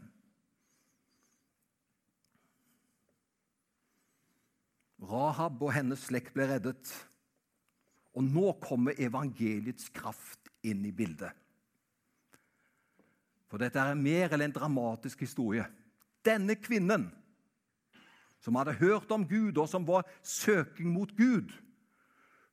Rahab 4.98 5.62
og 5.62 5.70
hennes 5.76 6.08
slekt 6.08 6.34
ble 6.34 6.48
reddet. 6.50 6.90
Og 8.18 8.24
nå 8.26 8.50
kommer 8.64 8.98
evangeliets 8.98 9.92
kraft 9.94 10.50
inn 10.66 10.82
i 10.88 10.94
bildet. 10.94 11.30
For 13.48 13.62
dette 13.62 13.80
er 13.80 13.96
mer 13.96 14.34
enn 14.34 14.48
en 14.48 14.56
dramatisk 14.56 15.22
historie. 15.24 15.64
Denne 16.26 16.58
kvinnen, 16.58 17.06
som 18.42 18.58
hadde 18.58 18.76
hørt 18.80 19.10
om 19.14 19.24
Gud, 19.26 19.56
og 19.56 19.70
som 19.70 19.86
var 19.86 20.04
søking 20.22 20.90
mot 20.92 21.14
Gud, 21.16 21.54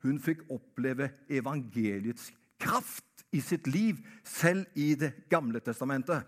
hun 0.06 0.22
fikk 0.22 0.46
oppleve 0.54 1.10
evangeliets 1.34 2.30
kraft 2.62 3.15
i 3.36 3.42
sitt 3.44 3.68
liv, 3.68 4.00
selv 4.24 4.66
i 4.76 4.96
Det 4.96 5.12
gamle 5.30 5.60
testamentet. 5.60 6.24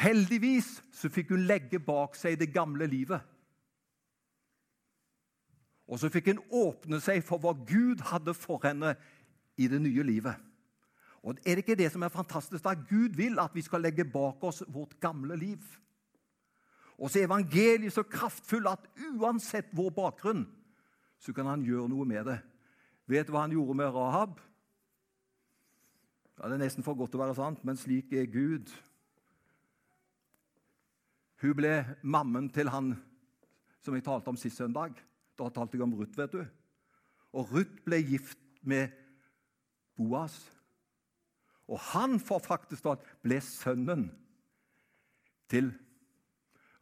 Heldigvis 0.00 0.78
så 0.96 1.10
fikk 1.12 1.34
hun 1.34 1.44
legge 1.44 1.78
bak 1.82 2.16
seg 2.16 2.38
det 2.40 2.52
gamle 2.54 2.86
livet. 2.88 3.20
Og 5.90 5.98
så 5.98 6.08
fikk 6.08 6.30
hun 6.30 6.44
åpne 6.54 7.00
seg 7.02 7.24
for 7.26 7.42
hva 7.42 7.52
Gud 7.66 8.04
hadde 8.12 8.32
for 8.38 8.62
henne 8.64 8.94
i 9.60 9.66
det 9.68 9.80
nye 9.82 10.06
livet. 10.06 10.38
Og 11.20 11.36
Er 11.44 11.58
det 11.58 11.66
ikke 11.66 11.76
det 11.76 11.90
som 11.92 12.02
er 12.02 12.08
fantastisk? 12.08 12.64
da? 12.64 12.72
Gud 12.74 13.16
vil 13.16 13.38
at 13.38 13.54
vi 13.54 13.62
skal 13.62 13.82
legge 13.82 14.04
bak 14.04 14.44
oss 14.44 14.62
vårt 14.68 15.00
gamle 15.00 15.36
liv. 15.36 15.60
Og 16.98 17.10
så 17.10 17.18
er 17.18 17.26
evangeliet 17.28 17.92
så 17.92 18.02
kraftfull 18.02 18.68
at 18.68 18.88
uansett 19.16 19.68
vår 19.72 19.90
bakgrunn, 19.90 20.46
så 21.18 21.32
kan 21.32 21.46
han 21.46 21.64
gjøre 21.64 21.88
noe 21.88 22.04
med 22.04 22.24
det. 22.24 22.38
Vet 23.10 23.26
du 23.26 23.34
hva 23.34 23.42
han 23.42 23.54
gjorde 23.54 23.74
med 23.74 23.90
Rahab? 23.90 24.38
Ja, 26.38 26.46
det 26.46 26.56
er 26.56 26.62
nesten 26.62 26.84
for 26.86 26.94
godt 26.94 27.10
til 27.10 27.18
å 27.18 27.24
være 27.24 27.36
sant, 27.36 27.64
men 27.66 27.78
slik 27.78 28.12
er 28.14 28.28
Gud. 28.30 28.70
Hun 31.42 31.56
ble 31.58 31.72
mammen 32.06 32.46
til 32.54 32.70
han 32.70 32.92
som 33.82 33.96
jeg 33.96 34.04
talte 34.06 34.30
om 34.30 34.38
sist 34.38 34.60
søndag. 34.60 34.94
Da 35.34 35.48
talte 35.50 35.76
jeg 35.76 35.84
om 35.84 35.96
Ruth, 35.98 36.14
vet 36.20 36.36
du. 36.36 36.44
Og 37.34 37.50
Ruth 37.50 37.82
ble 37.82 37.98
gift 38.04 38.38
med 38.62 38.94
Boas. 39.98 40.38
Og 41.66 41.80
han 41.90 42.18
får 42.22 42.44
faktisk 42.46 42.86
da 42.86 42.94
ble 43.24 43.40
sønnen 43.42 44.06
til 45.50 45.72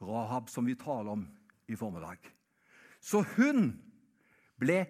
Rahab, 0.03 0.53
som 0.53 0.67
vi 0.69 0.77
taler 0.79 1.17
om 1.17 1.25
i 1.69 1.77
formiddag. 1.79 2.21
Så 3.01 3.25
hun 3.37 3.73
ble 4.61 4.83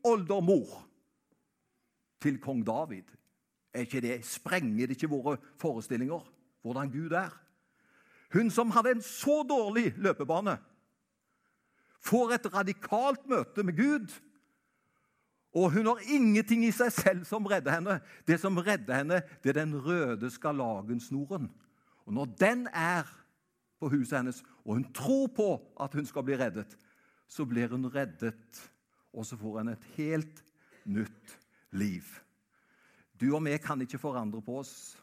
tippoldemor 0.00 0.86
til 2.20 2.40
kong 2.40 2.66
David. 2.66 3.04
Er 3.72 3.80
ikke 3.80 4.00
det, 4.00 4.24
Sprenger 4.24 4.86
det 4.86 4.96
ikke 4.96 5.08
våre 5.08 5.36
forestillinger 5.56 6.24
hvordan 6.62 6.90
Gud 6.90 7.10
er? 7.10 7.30
Hun 8.32 8.50
som 8.50 8.70
hadde 8.70 8.90
en 8.90 9.02
så 9.02 9.42
dårlig 9.42 9.94
løpebane, 9.96 10.58
får 12.00 12.32
et 12.32 12.54
radikalt 12.54 13.26
møte 13.28 13.62
med 13.62 13.76
Gud. 13.76 14.12
Og 15.54 15.72
hun 15.72 15.86
har 15.86 15.98
ingenting 16.14 16.64
i 16.64 16.70
seg 16.70 16.92
selv 16.92 17.24
som 17.24 17.46
redder 17.46 17.74
henne. 17.74 18.00
Det 18.26 18.38
som 18.40 18.56
redder 18.56 18.94
henne, 18.94 19.22
det 19.42 19.50
er 19.50 19.64
den 19.64 19.74
røde 19.84 20.30
skarlagensnoren. 20.30 21.50
Og 22.06 22.12
når 22.12 22.24
den 22.24 22.68
er 22.72 23.08
på 23.80 23.88
huset 23.88 24.18
hennes, 24.18 24.44
og 24.64 24.74
hun 24.74 24.92
tror 24.92 25.26
på 25.26 25.48
at 25.80 25.94
hun 25.94 26.06
skal 26.06 26.22
bli 26.22 26.36
reddet, 26.38 26.76
så 27.28 27.44
blir 27.44 27.68
hun 27.68 27.86
reddet, 27.94 28.70
og 29.12 29.26
så 29.26 29.38
får 29.38 29.60
en 29.60 29.72
et 29.74 29.86
helt 29.96 30.42
nytt 30.84 31.36
liv. 31.76 32.06
Du 33.20 33.30
og 33.34 33.44
vi 33.44 33.56
kan 33.62 33.80
ikke 33.82 34.00
forandre 34.00 34.42
på 34.42 34.60
oss, 34.62 34.96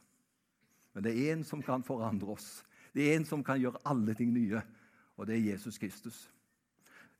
men 0.94 1.06
det 1.06 1.14
er 1.14 1.36
en 1.36 1.44
som 1.46 1.62
kan 1.62 1.84
forandre 1.86 2.34
oss. 2.34 2.64
Det 2.96 3.06
er 3.06 3.18
en 3.18 3.28
som 3.30 3.44
kan 3.46 3.60
gjøre 3.62 3.84
alle 3.86 4.16
ting 4.18 4.32
nye, 4.34 4.62
og 5.18 5.28
det 5.28 5.38
er 5.38 5.52
Jesus 5.52 5.78
Kristus. 5.78 6.24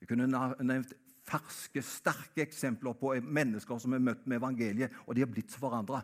Jeg 0.02 0.10
kunne 0.10 0.30
nevnt 0.30 0.96
ferske, 1.28 1.84
sterke 1.84 2.46
eksempler 2.46 2.96
på 2.98 3.14
mennesker 3.22 3.80
som 3.82 3.94
er 3.94 4.04
møtt 4.04 4.26
med 4.26 4.40
evangeliet, 4.40 4.94
og 5.06 5.16
de 5.16 5.26
har 5.26 5.32
blitt 5.32 5.54
forandra. 5.60 6.02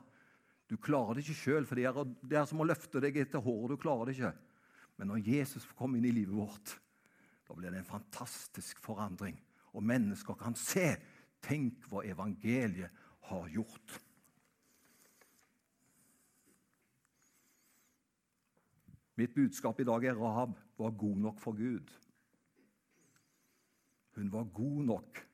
Du 0.69 0.75
klarer 0.81 1.17
det 1.17 1.23
ikke 1.25 1.39
sjøl, 1.39 1.67
for 1.69 1.79
det 1.79 1.87
er, 1.87 1.99
det 2.23 2.37
er, 2.39 2.47
som 2.49 2.61
å 2.63 2.67
løfte 2.67 3.01
deg 3.03 3.17
etter 3.21 3.43
håret. 3.43 3.73
Du 3.73 3.81
klarer 3.81 4.09
det 4.09 4.17
ikke. 4.17 4.33
Men 4.99 5.11
når 5.11 5.27
Jesus 5.27 5.65
kom 5.77 5.95
inn 5.97 6.07
i 6.07 6.13
livet 6.13 6.35
vårt, 6.35 6.75
da 7.47 7.55
blir 7.57 7.73
det 7.73 7.81
en 7.81 7.89
fantastisk 7.89 8.79
forandring. 8.83 9.37
Og 9.73 9.83
mennesker 9.83 10.37
kan 10.37 10.55
se. 10.55 10.95
Tenk 11.43 11.85
hva 11.89 12.03
evangeliet 12.07 12.91
har 13.29 13.47
gjort. 13.51 13.99
Mitt 19.15 19.33
budskap 19.35 19.79
i 19.79 19.85
dag 19.85 20.05
er 20.05 20.17
Rahab 20.17 20.55
var 20.77 20.95
god 20.97 21.17
nok 21.17 21.41
for 21.41 21.51
Gud. 21.57 21.91
Hun 24.15 24.31
var 24.33 24.43
god 24.43 24.83
nok 24.83 25.27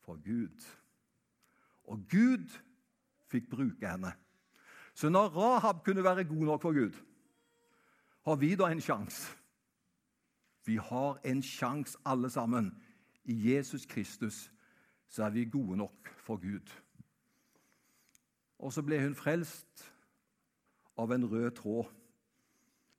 for 0.00 0.20
Gud. 0.24 0.66
Og 1.84 2.04
Gud 2.10 2.48
fikk 3.32 3.50
bruke 3.50 3.88
henne. 3.88 4.12
Så 4.94 5.08
når 5.08 5.28
Rahab 5.28 5.84
kunne 5.84 6.04
være 6.04 6.24
god 6.24 6.44
nok 6.44 6.62
for 6.62 6.72
Gud, 6.72 6.92
har 8.24 8.36
vi 8.36 8.54
da 8.54 8.68
en 8.70 8.80
sjanse? 8.80 9.38
Vi 10.64 10.76
har 10.76 11.18
en 11.24 11.42
sjanse, 11.42 11.98
alle 12.06 12.30
sammen. 12.30 12.82
I 13.24 13.34
Jesus 13.52 13.86
Kristus 13.86 14.50
så 15.08 15.24
er 15.24 15.30
vi 15.30 15.44
gode 15.44 15.76
nok 15.76 16.08
for 16.24 16.36
Gud. 16.40 16.70
Og 18.58 18.72
så 18.72 18.82
ble 18.82 19.00
hun 19.02 19.14
frelst 19.18 19.84
av 20.98 21.12
en 21.12 21.26
rød 21.26 21.50
tråd. 21.58 21.90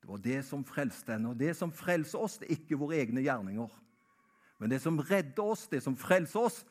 Det 0.03 0.09
var 0.09 0.19
det 0.23 0.41
som 0.45 0.65
frelste 0.67 1.15
henne. 1.15 1.31
Og 1.31 1.39
det 1.39 1.55
som 1.55 1.71
frelser 1.71 2.19
oss, 2.19 2.37
det 2.37 2.49
er 2.49 2.57
ikke 2.57 2.79
våre 2.79 2.99
egne 2.99 3.23
gjerninger. 3.23 3.79
Men 4.59 4.71
det 4.71 4.81
som 4.83 4.99
redder 4.99 5.43
oss, 5.43 5.67
det 5.71 5.79
som 5.83 5.95
frelser 5.97 6.39
oss, 6.39 6.63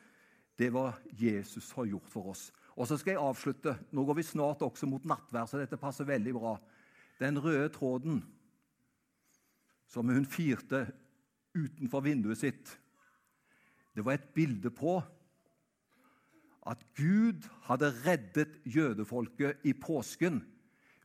det 0.57 0.69
var 0.73 0.99
Jesus 1.17 1.71
har 1.73 1.89
gjort 1.89 2.09
for 2.09 2.29
oss. 2.33 2.51
Og 2.77 2.87
så 2.87 2.97
skal 2.97 3.15
jeg 3.15 3.21
avslutte. 3.21 3.73
Nå 3.91 4.05
går 4.05 4.19
vi 4.21 4.25
snart 4.25 4.61
også 4.65 4.87
mot 4.89 5.05
nattvær, 5.05 5.49
så 5.49 5.59
dette 5.61 5.81
passer 5.81 6.07
veldig 6.09 6.33
bra. 6.37 6.53
Den 7.19 7.37
røde 7.41 7.69
tråden 7.73 8.21
som 9.89 10.09
hun 10.09 10.25
firte 10.25 10.87
utenfor 11.53 12.01
vinduet 12.01 12.39
sitt, 12.41 12.77
det 13.95 14.05
var 14.05 14.17
et 14.17 14.29
bilde 14.35 14.71
på 14.73 15.01
at 16.67 16.79
Gud 16.95 17.43
hadde 17.67 17.91
reddet 18.05 18.61
jødefolket 18.65 19.65
i 19.67 19.73
påsken 19.73 20.41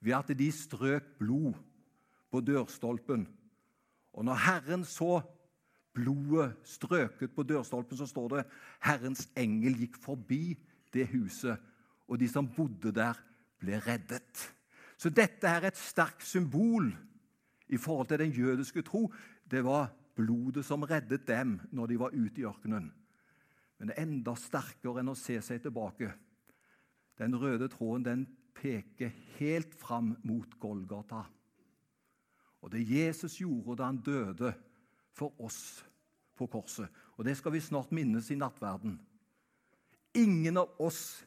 ved 0.00 0.14
at 0.14 0.30
de 0.38 0.52
strøk 0.52 1.18
blod 1.18 1.54
på 2.30 2.40
dørstolpen. 2.40 3.26
Og 4.12 4.24
når 4.24 4.34
Herren 4.34 4.84
så 4.84 5.20
blodet 5.94 6.54
strøket 6.64 7.34
på 7.34 7.42
dørstolpen, 7.42 7.98
så 7.98 8.06
står 8.06 8.28
det 8.28 8.44
Herrens 8.84 9.26
engel 9.36 9.74
gikk 9.82 9.98
forbi 10.02 10.54
det 10.94 11.08
huset, 11.10 11.58
og 12.08 12.20
de 12.20 12.28
som 12.30 12.48
bodde 12.48 12.92
der, 12.94 13.18
ble 13.58 13.80
reddet. 13.82 14.44
Så 14.98 15.10
dette 15.10 15.50
er 15.50 15.66
et 15.66 15.78
sterkt 15.78 16.22
symbol 16.22 16.92
i 17.68 17.76
forhold 17.76 18.06
til 18.06 18.20
den 18.22 18.30
jødiske 18.30 18.82
tro. 18.86 19.08
Det 19.50 19.64
var 19.64 19.90
blodet 20.18 20.66
som 20.66 20.84
reddet 20.86 21.26
dem 21.28 21.58
når 21.70 21.92
de 21.92 22.00
var 22.02 22.14
ute 22.16 22.42
i 22.42 22.46
ørkenen. 22.48 22.90
Men 23.78 23.90
det 23.90 23.94
er 23.96 24.08
enda 24.08 24.34
sterkere 24.38 25.02
enn 25.02 25.12
å 25.12 25.18
se 25.18 25.38
seg 25.44 25.62
tilbake. 25.62 26.10
Den 27.18 27.36
røde 27.38 27.70
tråden 27.70 28.06
den 28.06 28.24
peker 28.58 29.12
helt 29.38 29.74
fram 29.78 30.16
mot 30.26 30.58
Golgata. 30.58 31.24
Og 32.62 32.72
det 32.74 32.82
Jesus 32.82 33.38
gjorde 33.38 33.78
da 33.78 33.90
han 33.90 34.02
døde 34.02 34.52
for 35.14 35.34
oss 35.42 35.84
på 36.38 36.46
korset. 36.50 36.88
Og 37.16 37.24
Det 37.24 37.36
skal 37.36 37.52
vi 37.52 37.60
snart 37.62 37.92
minnes 37.94 38.30
i 38.30 38.38
nattverden. 38.38 38.98
Ingen 40.14 40.56
av 40.56 40.74
oss 40.78 41.24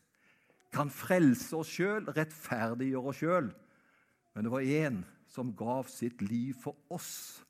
kan 0.72 0.90
frelse 0.92 1.56
oss 1.56 1.72
sjøl, 1.72 2.08
rettferdiggjøre 2.16 3.12
oss 3.12 3.20
sjøl. 3.20 3.50
Men 4.34 4.48
det 4.48 4.52
var 4.52 4.64
én 4.64 5.02
som 5.28 5.52
gav 5.56 5.88
sitt 5.92 6.22
liv 6.24 6.56
for 6.60 6.76
oss. 6.92 7.44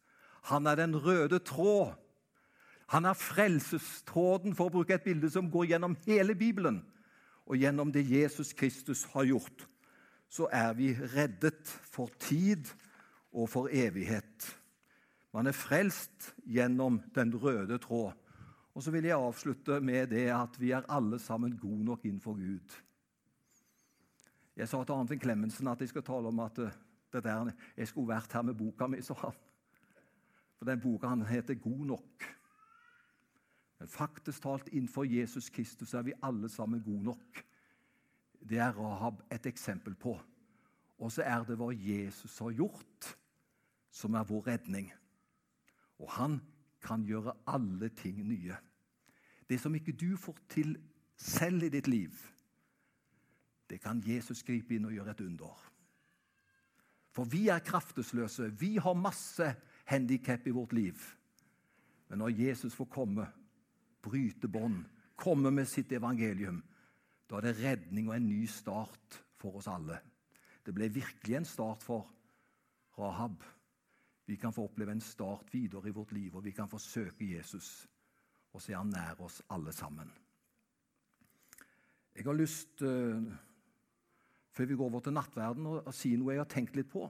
Han 0.49 0.67
er 0.67 0.75
den 0.75 0.95
røde 0.95 1.39
tråd. 1.39 1.93
Han 2.91 3.05
er 3.05 3.15
frelsestråden, 3.15 4.55
for 4.55 4.67
å 4.67 4.73
bruke 4.73 4.97
et 4.97 5.05
bilde 5.05 5.29
som 5.31 5.47
går 5.51 5.69
gjennom 5.73 5.95
hele 6.07 6.35
Bibelen. 6.35 6.81
Og 7.47 7.59
gjennom 7.61 7.91
det 7.91 8.03
Jesus 8.09 8.53
Kristus 8.53 9.05
har 9.13 9.29
gjort, 9.29 9.67
så 10.31 10.47
er 10.51 10.73
vi 10.75 10.93
reddet 10.95 11.67
for 11.67 12.11
tid 12.19 12.67
og 13.31 13.49
for 13.51 13.71
evighet. 13.71 14.47
Man 15.31 15.47
er 15.47 15.55
frelst 15.55 16.33
gjennom 16.43 16.99
den 17.15 17.31
røde 17.35 17.77
tråd. 17.79 18.15
Og 18.75 18.83
så 18.83 18.91
vil 18.91 19.07
jeg 19.07 19.19
avslutte 19.19 19.79
med 19.83 20.11
det 20.11 20.29
at 20.31 20.55
vi 20.59 20.71
er 20.71 20.87
alle 20.91 21.19
sammen 21.19 21.57
gode 21.59 21.83
nok 21.85 22.05
innenfor 22.05 22.35
Gud. 22.39 22.75
Jeg 24.55 24.67
sa 24.67 24.83
til 24.83 24.95
Arnfinn 24.95 25.19
Klemmensen 25.19 25.67
at 25.71 25.79
jeg 25.79 25.91
skal 25.91 26.03
tale 26.07 26.27
om 26.27 26.39
at 26.43 26.59
eh, 26.59 26.75
der, 27.13 27.51
jeg 27.77 27.87
skulle 27.87 28.11
vært 28.11 28.33
her 28.33 28.43
med 28.47 28.55
boka 28.55 28.87
mi, 28.87 29.01
sa 29.03 29.15
han. 29.23 29.39
For 30.61 30.65
den 30.69 30.81
boka 30.81 31.07
han 31.07 31.25
heter 31.25 31.55
'God 31.55 31.85
nok'. 31.85 32.25
Men 33.79 33.87
faktisk 33.87 34.41
talt 34.41 34.67
innenfor 34.67 35.03
Jesus 35.03 35.49
Kristus 35.49 35.93
er 35.93 36.01
vi 36.01 36.13
alle 36.23 36.49
sammen 36.49 36.83
gode 36.83 37.03
nok. 37.03 37.45
Det 38.49 38.57
er 38.57 38.71
Rahab 38.71 39.23
et 39.31 39.45
eksempel 39.45 39.95
på. 39.95 40.19
Og 40.97 41.11
så 41.11 41.21
er 41.21 41.43
det 41.43 41.57
hva 41.57 41.71
Jesus 41.73 42.37
har 42.37 42.51
gjort, 42.51 43.17
som 43.91 44.13
er 44.13 44.23
vår 44.23 44.47
redning. 44.47 44.91
Og 45.99 46.11
han 46.11 46.41
kan 46.81 47.03
gjøre 47.03 47.33
alle 47.47 47.89
ting 47.89 48.21
nye. 48.27 48.55
Det 49.49 49.59
som 49.59 49.75
ikke 49.75 49.97
du 49.97 50.17
får 50.17 50.37
til 50.49 50.77
selv 51.15 51.63
i 51.63 51.69
ditt 51.69 51.87
liv, 51.87 52.13
det 53.69 53.81
kan 53.81 54.03
Jesus 54.05 54.43
gripe 54.43 54.75
inn 54.75 54.85
og 54.85 54.93
gjøre 54.93 55.11
et 55.11 55.21
under. 55.21 55.71
For 57.09 57.23
vi 57.23 57.47
er 57.47 57.59
kraftesløse. 57.59 58.53
Vi 58.59 58.75
har 58.77 58.93
masse 58.93 59.55
handikap 59.91 60.47
i 60.47 60.55
vårt 60.55 60.73
liv. 60.73 61.03
Men 62.07 62.23
når 62.23 62.35
Jesus 62.39 62.75
får 62.75 62.89
komme, 62.91 63.27
bryte 64.03 64.49
bånd, 64.51 64.83
komme 65.15 65.51
med 65.53 65.69
sitt 65.69 65.91
evangelium, 65.95 66.61
da 67.29 67.39
er 67.39 67.47
det 67.47 67.59
redning 67.61 68.09
og 68.09 68.17
en 68.17 68.27
ny 68.27 68.45
start 68.49 69.21
for 69.39 69.59
oss 69.59 69.69
alle. 69.71 70.01
Det 70.65 70.73
ble 70.75 70.89
virkelig 70.91 71.37
en 71.37 71.47
start 71.47 71.83
for 71.85 72.09
Rahab. 72.99 73.43
Vi 74.27 74.35
kan 74.35 74.53
få 74.53 74.65
oppleve 74.67 74.91
en 74.91 75.03
start 75.03 75.53
videre 75.53 75.89
i 75.89 75.95
vårt 75.95 76.11
liv, 76.11 76.35
og 76.35 76.43
vi 76.43 76.51
kan 76.51 76.69
få 76.69 76.79
søke 76.79 77.27
Jesus 77.31 77.87
og 78.51 78.61
se 78.61 78.75
han 78.75 78.91
nær 78.91 79.21
oss 79.23 79.39
alle 79.51 79.71
sammen. 79.71 80.11
Jeg 82.11 82.27
har 82.27 82.35
lyst, 82.35 82.81
uh, 82.83 83.23
før 84.51 84.67
vi 84.67 84.75
går 84.75 84.89
over 84.91 84.99
til 85.05 85.15
nattverden, 85.15 85.67
å 85.79 85.95
si 85.95 86.11
noe 86.19 86.35
jeg 86.35 86.43
har 86.43 86.51
tenkt 86.51 86.75
litt 86.75 86.91
på. 86.91 87.05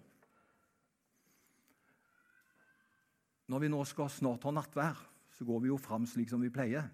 Når 3.52 3.60
vi 3.60 3.68
nå 3.68 3.82
skal 3.84 4.08
snart 4.08 4.46
ha 4.48 4.52
nattvær, 4.56 5.00
så 5.36 5.44
går 5.44 5.60
vi 5.60 5.68
jo 5.68 5.78
fram 5.78 6.06
slik 6.08 6.30
som 6.32 6.40
vi 6.40 6.52
pleier. 6.54 6.86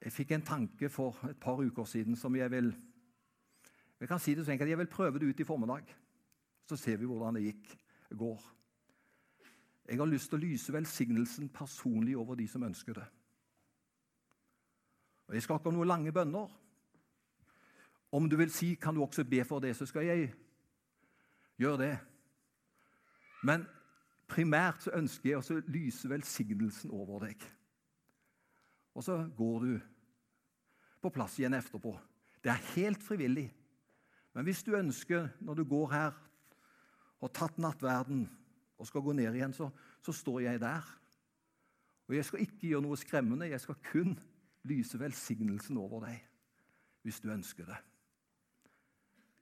Jeg 0.00 0.14
fikk 0.14 0.36
en 0.36 0.44
tanke 0.46 0.88
for 0.88 1.18
et 1.26 1.40
par 1.42 1.58
uker 1.58 1.88
siden 1.90 2.14
som 2.16 2.36
jeg 2.38 2.50
vil 2.50 2.70
Jeg 4.00 4.08
kan 4.08 4.18
si 4.22 4.32
det 4.34 4.46
så 4.46 4.52
enkelt, 4.52 4.70
jeg 4.70 4.78
vil 4.78 4.88
prøve 4.88 5.18
det 5.18 5.26
ut 5.28 5.40
i 5.40 5.44
formiddag. 5.44 5.90
Så 6.64 6.76
ser 6.76 6.96
vi 6.96 7.04
hvordan 7.04 7.34
det 7.36 7.42
gikk, 7.42 7.66
går. 8.16 8.44
Jeg 9.88 9.98
har 9.98 10.08
lyst 10.08 10.30
til 10.30 10.38
å 10.38 10.40
lyse 10.40 10.72
velsignelsen 10.72 11.50
personlig 11.52 12.16
over 12.16 12.38
de 12.38 12.46
som 12.48 12.62
ønsker 12.62 12.94
det. 12.96 13.04
Og 15.28 15.34
Jeg 15.34 15.42
skal 15.42 15.58
ikke 15.58 15.70
ha 15.70 15.76
noen 15.76 15.90
lange 15.90 16.12
bønner. 16.12 16.48
Om 18.12 18.30
du 18.30 18.36
vil 18.36 18.50
si 18.50 18.74
'kan 18.74 18.94
du 18.94 19.02
også 19.02 19.24
be 19.24 19.44
for 19.44 19.60
det', 19.60 19.76
så 19.76 19.86
skal 19.86 20.06
jeg 20.06 20.32
gjøre 21.58 21.78
det. 21.78 21.98
Men 23.42 23.66
primært 24.30 24.84
så 24.84 24.94
ønsker 24.96 25.32
jeg 25.32 25.40
å 25.40 25.62
lyse 25.72 26.08
velsignelsen 26.10 26.92
over 26.94 27.26
deg. 27.26 27.42
Og 28.94 29.04
så 29.06 29.16
går 29.36 29.66
du 29.66 29.74
på 31.00 31.12
plass 31.14 31.38
igjen 31.40 31.56
etterpå. 31.56 31.94
Det 32.42 32.52
er 32.52 32.68
helt 32.74 33.02
frivillig. 33.02 33.48
Men 34.34 34.46
hvis 34.46 34.62
du 34.62 34.74
ønsker, 34.76 35.28
når 35.40 35.60
du 35.60 35.64
går 35.68 35.92
her 35.92 36.16
og 37.20 37.32
tatt 37.34 37.58
nattverden 37.60 38.24
og 38.78 38.88
skal 38.88 39.04
gå 39.04 39.14
ned 39.16 39.34
igjen, 39.34 39.52
så, 39.52 39.68
så 40.02 40.14
står 40.14 40.40
jeg 40.46 40.62
der. 40.62 40.86
Og 42.08 42.16
jeg 42.16 42.26
skal 42.26 42.42
ikke 42.42 42.66
gjøre 42.72 42.86
noe 42.86 42.98
skremmende, 42.98 43.50
jeg 43.50 43.62
skal 43.62 43.78
kun 43.90 44.16
lyse 44.66 44.98
velsignelsen 44.98 45.78
over 45.78 46.06
deg, 46.06 46.18
hvis 47.02 47.20
du 47.22 47.30
ønsker 47.32 47.68
det. 47.68 47.78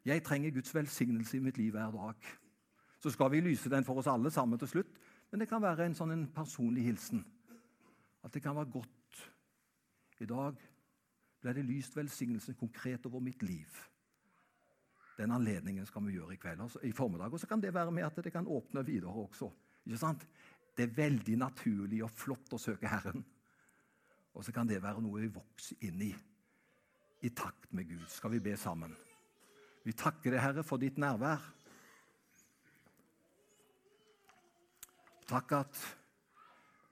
Jeg 0.09 0.25
trenger 0.25 0.55
Guds 0.55 0.75
velsignelse 0.75 1.37
i 1.37 1.43
mitt 1.45 1.59
liv 1.59 1.75
hver 1.75 1.91
dag. 1.95 2.29
Så 2.99 3.13
skal 3.15 3.31
vi 3.31 3.41
lyse 3.45 3.71
den 3.71 3.87
for 3.87 4.01
oss 4.01 4.11
alle 4.11 4.31
sammen 4.35 4.59
til 4.59 4.69
slutt, 4.69 4.99
men 5.31 5.41
det 5.41 5.49
kan 5.51 5.63
være 5.63 5.87
en 5.87 5.95
sånn 5.95 6.15
en 6.15 6.27
personlig 6.35 6.87
hilsen. 6.89 7.23
At 8.25 8.35
det 8.35 8.43
kan 8.43 8.57
være 8.57 8.73
godt 8.75 9.23
i 10.19 10.27
dag 10.27 10.59
ble 11.39 11.55
det 11.55 11.67
lyst 11.67 11.95
velsignelse 11.97 12.57
konkret 12.59 13.07
over 13.07 13.23
mitt 13.23 13.43
liv. 13.47 13.71
Den 15.19 15.35
anledningen 15.35 15.87
skal 15.87 16.05
vi 16.07 16.15
gjøre 16.15 16.35
i 16.35 16.41
kveld, 16.41 16.61
altså, 16.63 16.81
i 16.87 16.93
formiddag. 16.95 17.33
Og 17.33 17.41
så 17.41 17.47
kan 17.51 17.63
det 17.63 17.75
være 17.75 17.95
med 17.95 18.07
at 18.07 18.19
det 18.23 18.33
kan 18.33 18.47
åpne 18.47 18.85
videre 18.87 19.11
også. 19.11 19.51
Ikke 19.87 19.99
sant? 19.99 20.27
Det 20.77 20.87
er 20.87 20.95
veldig 20.95 21.37
naturlig 21.39 22.05
og 22.07 22.15
flott 22.15 22.55
å 22.55 22.61
søke 22.63 22.91
Herren. 22.91 23.25
Og 24.35 24.45
så 24.47 24.55
kan 24.55 24.69
det 24.69 24.83
være 24.83 25.03
noe 25.03 25.25
vi 25.25 25.31
vokser 25.35 25.81
inn 25.89 26.03
i, 26.07 26.13
i 27.27 27.31
takt 27.35 27.73
med 27.75 27.89
Gud. 27.91 28.07
Skal 28.11 28.31
vi 28.37 28.43
be 28.43 28.55
sammen? 28.57 28.95
Vi 29.83 29.95
takker 29.99 30.35
deg, 30.35 30.43
Herre, 30.43 30.63
for 30.67 30.79
ditt 30.79 30.99
nærvær. 31.01 31.43
Takk 35.29 35.53
at 35.59 35.81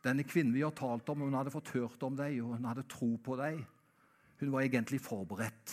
denne 0.04 0.26
kvinnen 0.28 0.54
vi 0.54 0.62
har 0.62 0.74
talt 0.76 1.08
om, 1.08 1.24
hun 1.24 1.34
hadde 1.34 1.54
fått 1.54 1.72
hørt 1.74 2.02
om 2.06 2.16
deg, 2.18 2.38
og 2.44 2.56
hun 2.58 2.68
hadde 2.68 2.84
tro 2.90 3.14
på 3.18 3.36
deg. 3.40 3.62
Hun 4.42 4.52
var 4.52 4.66
egentlig 4.66 5.00
forberedt. 5.02 5.72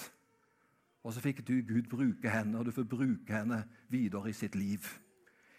Og 1.04 1.12
så 1.14 1.22
fikk 1.22 1.42
du, 1.44 1.58
Gud, 1.68 1.90
bruke 1.92 2.32
henne, 2.32 2.56
og 2.58 2.66
du 2.66 2.72
får 2.72 2.88
bruke 2.88 3.36
henne 3.36 3.66
videre 3.92 4.32
i 4.32 4.38
sitt 4.38 4.56
liv. 4.56 4.88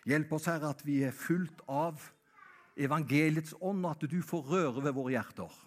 Hjelp 0.08 0.32
oss, 0.36 0.48
Herre, 0.48 0.72
at 0.72 0.80
vi 0.84 1.02
er 1.04 1.12
fullt 1.16 1.60
av 1.68 2.00
evangeliets 2.74 3.52
ånd, 3.60 3.84
og 3.84 3.92
at 3.92 4.08
du 4.10 4.18
får 4.24 4.48
røre 4.48 4.86
ved 4.86 4.96
våre 4.96 5.14
hjerter. 5.14 5.60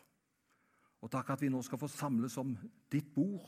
Og 1.06 1.14
takk 1.14 1.30
at 1.36 1.46
vi 1.46 1.52
nå 1.54 1.62
skal 1.66 1.80
få 1.80 1.90
samles 1.94 2.36
om 2.42 2.56
ditt 2.92 3.14
bord. 3.14 3.46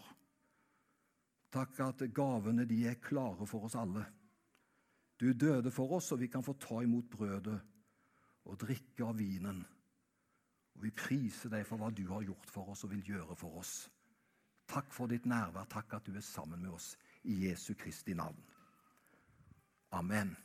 Takk 1.49 1.81
at 1.81 2.05
gavene 2.13 2.67
de 2.69 2.83
er 2.85 3.01
klare 3.01 3.49
for 3.49 3.65
oss 3.65 3.75
alle. 3.75 4.05
Du 5.19 5.33
døde 5.33 5.73
for 5.73 5.97
oss, 5.97 6.11
og 6.13 6.21
vi 6.21 6.29
kan 6.31 6.45
få 6.45 6.53
ta 6.61 6.83
imot 6.85 7.09
brødet 7.09 7.57
og 8.49 8.59
drikke 8.61 9.05
av 9.05 9.17
vinen. 9.19 9.61
Og 10.75 10.83
Vi 10.83 10.91
priser 10.95 11.51
deg 11.53 11.65
for 11.67 11.77
hva 11.77 11.91
du 11.91 12.05
har 12.09 12.25
gjort 12.25 12.51
for 12.51 12.73
oss 12.73 12.83
og 12.87 12.93
vil 12.93 13.13
gjøre 13.13 13.35
for 13.37 13.61
oss. 13.61 13.89
Takk 14.69 14.93
for 14.93 15.09
ditt 15.09 15.25
nærvær. 15.25 15.65
Takk 15.69 15.97
at 15.97 16.05
du 16.05 16.15
er 16.15 16.25
sammen 16.25 16.61
med 16.61 16.71
oss 16.71 16.93
i 17.23 17.47
Jesu 17.47 17.73
Kristi 17.73 18.13
navn. 18.13 18.37
Amen. 19.91 20.35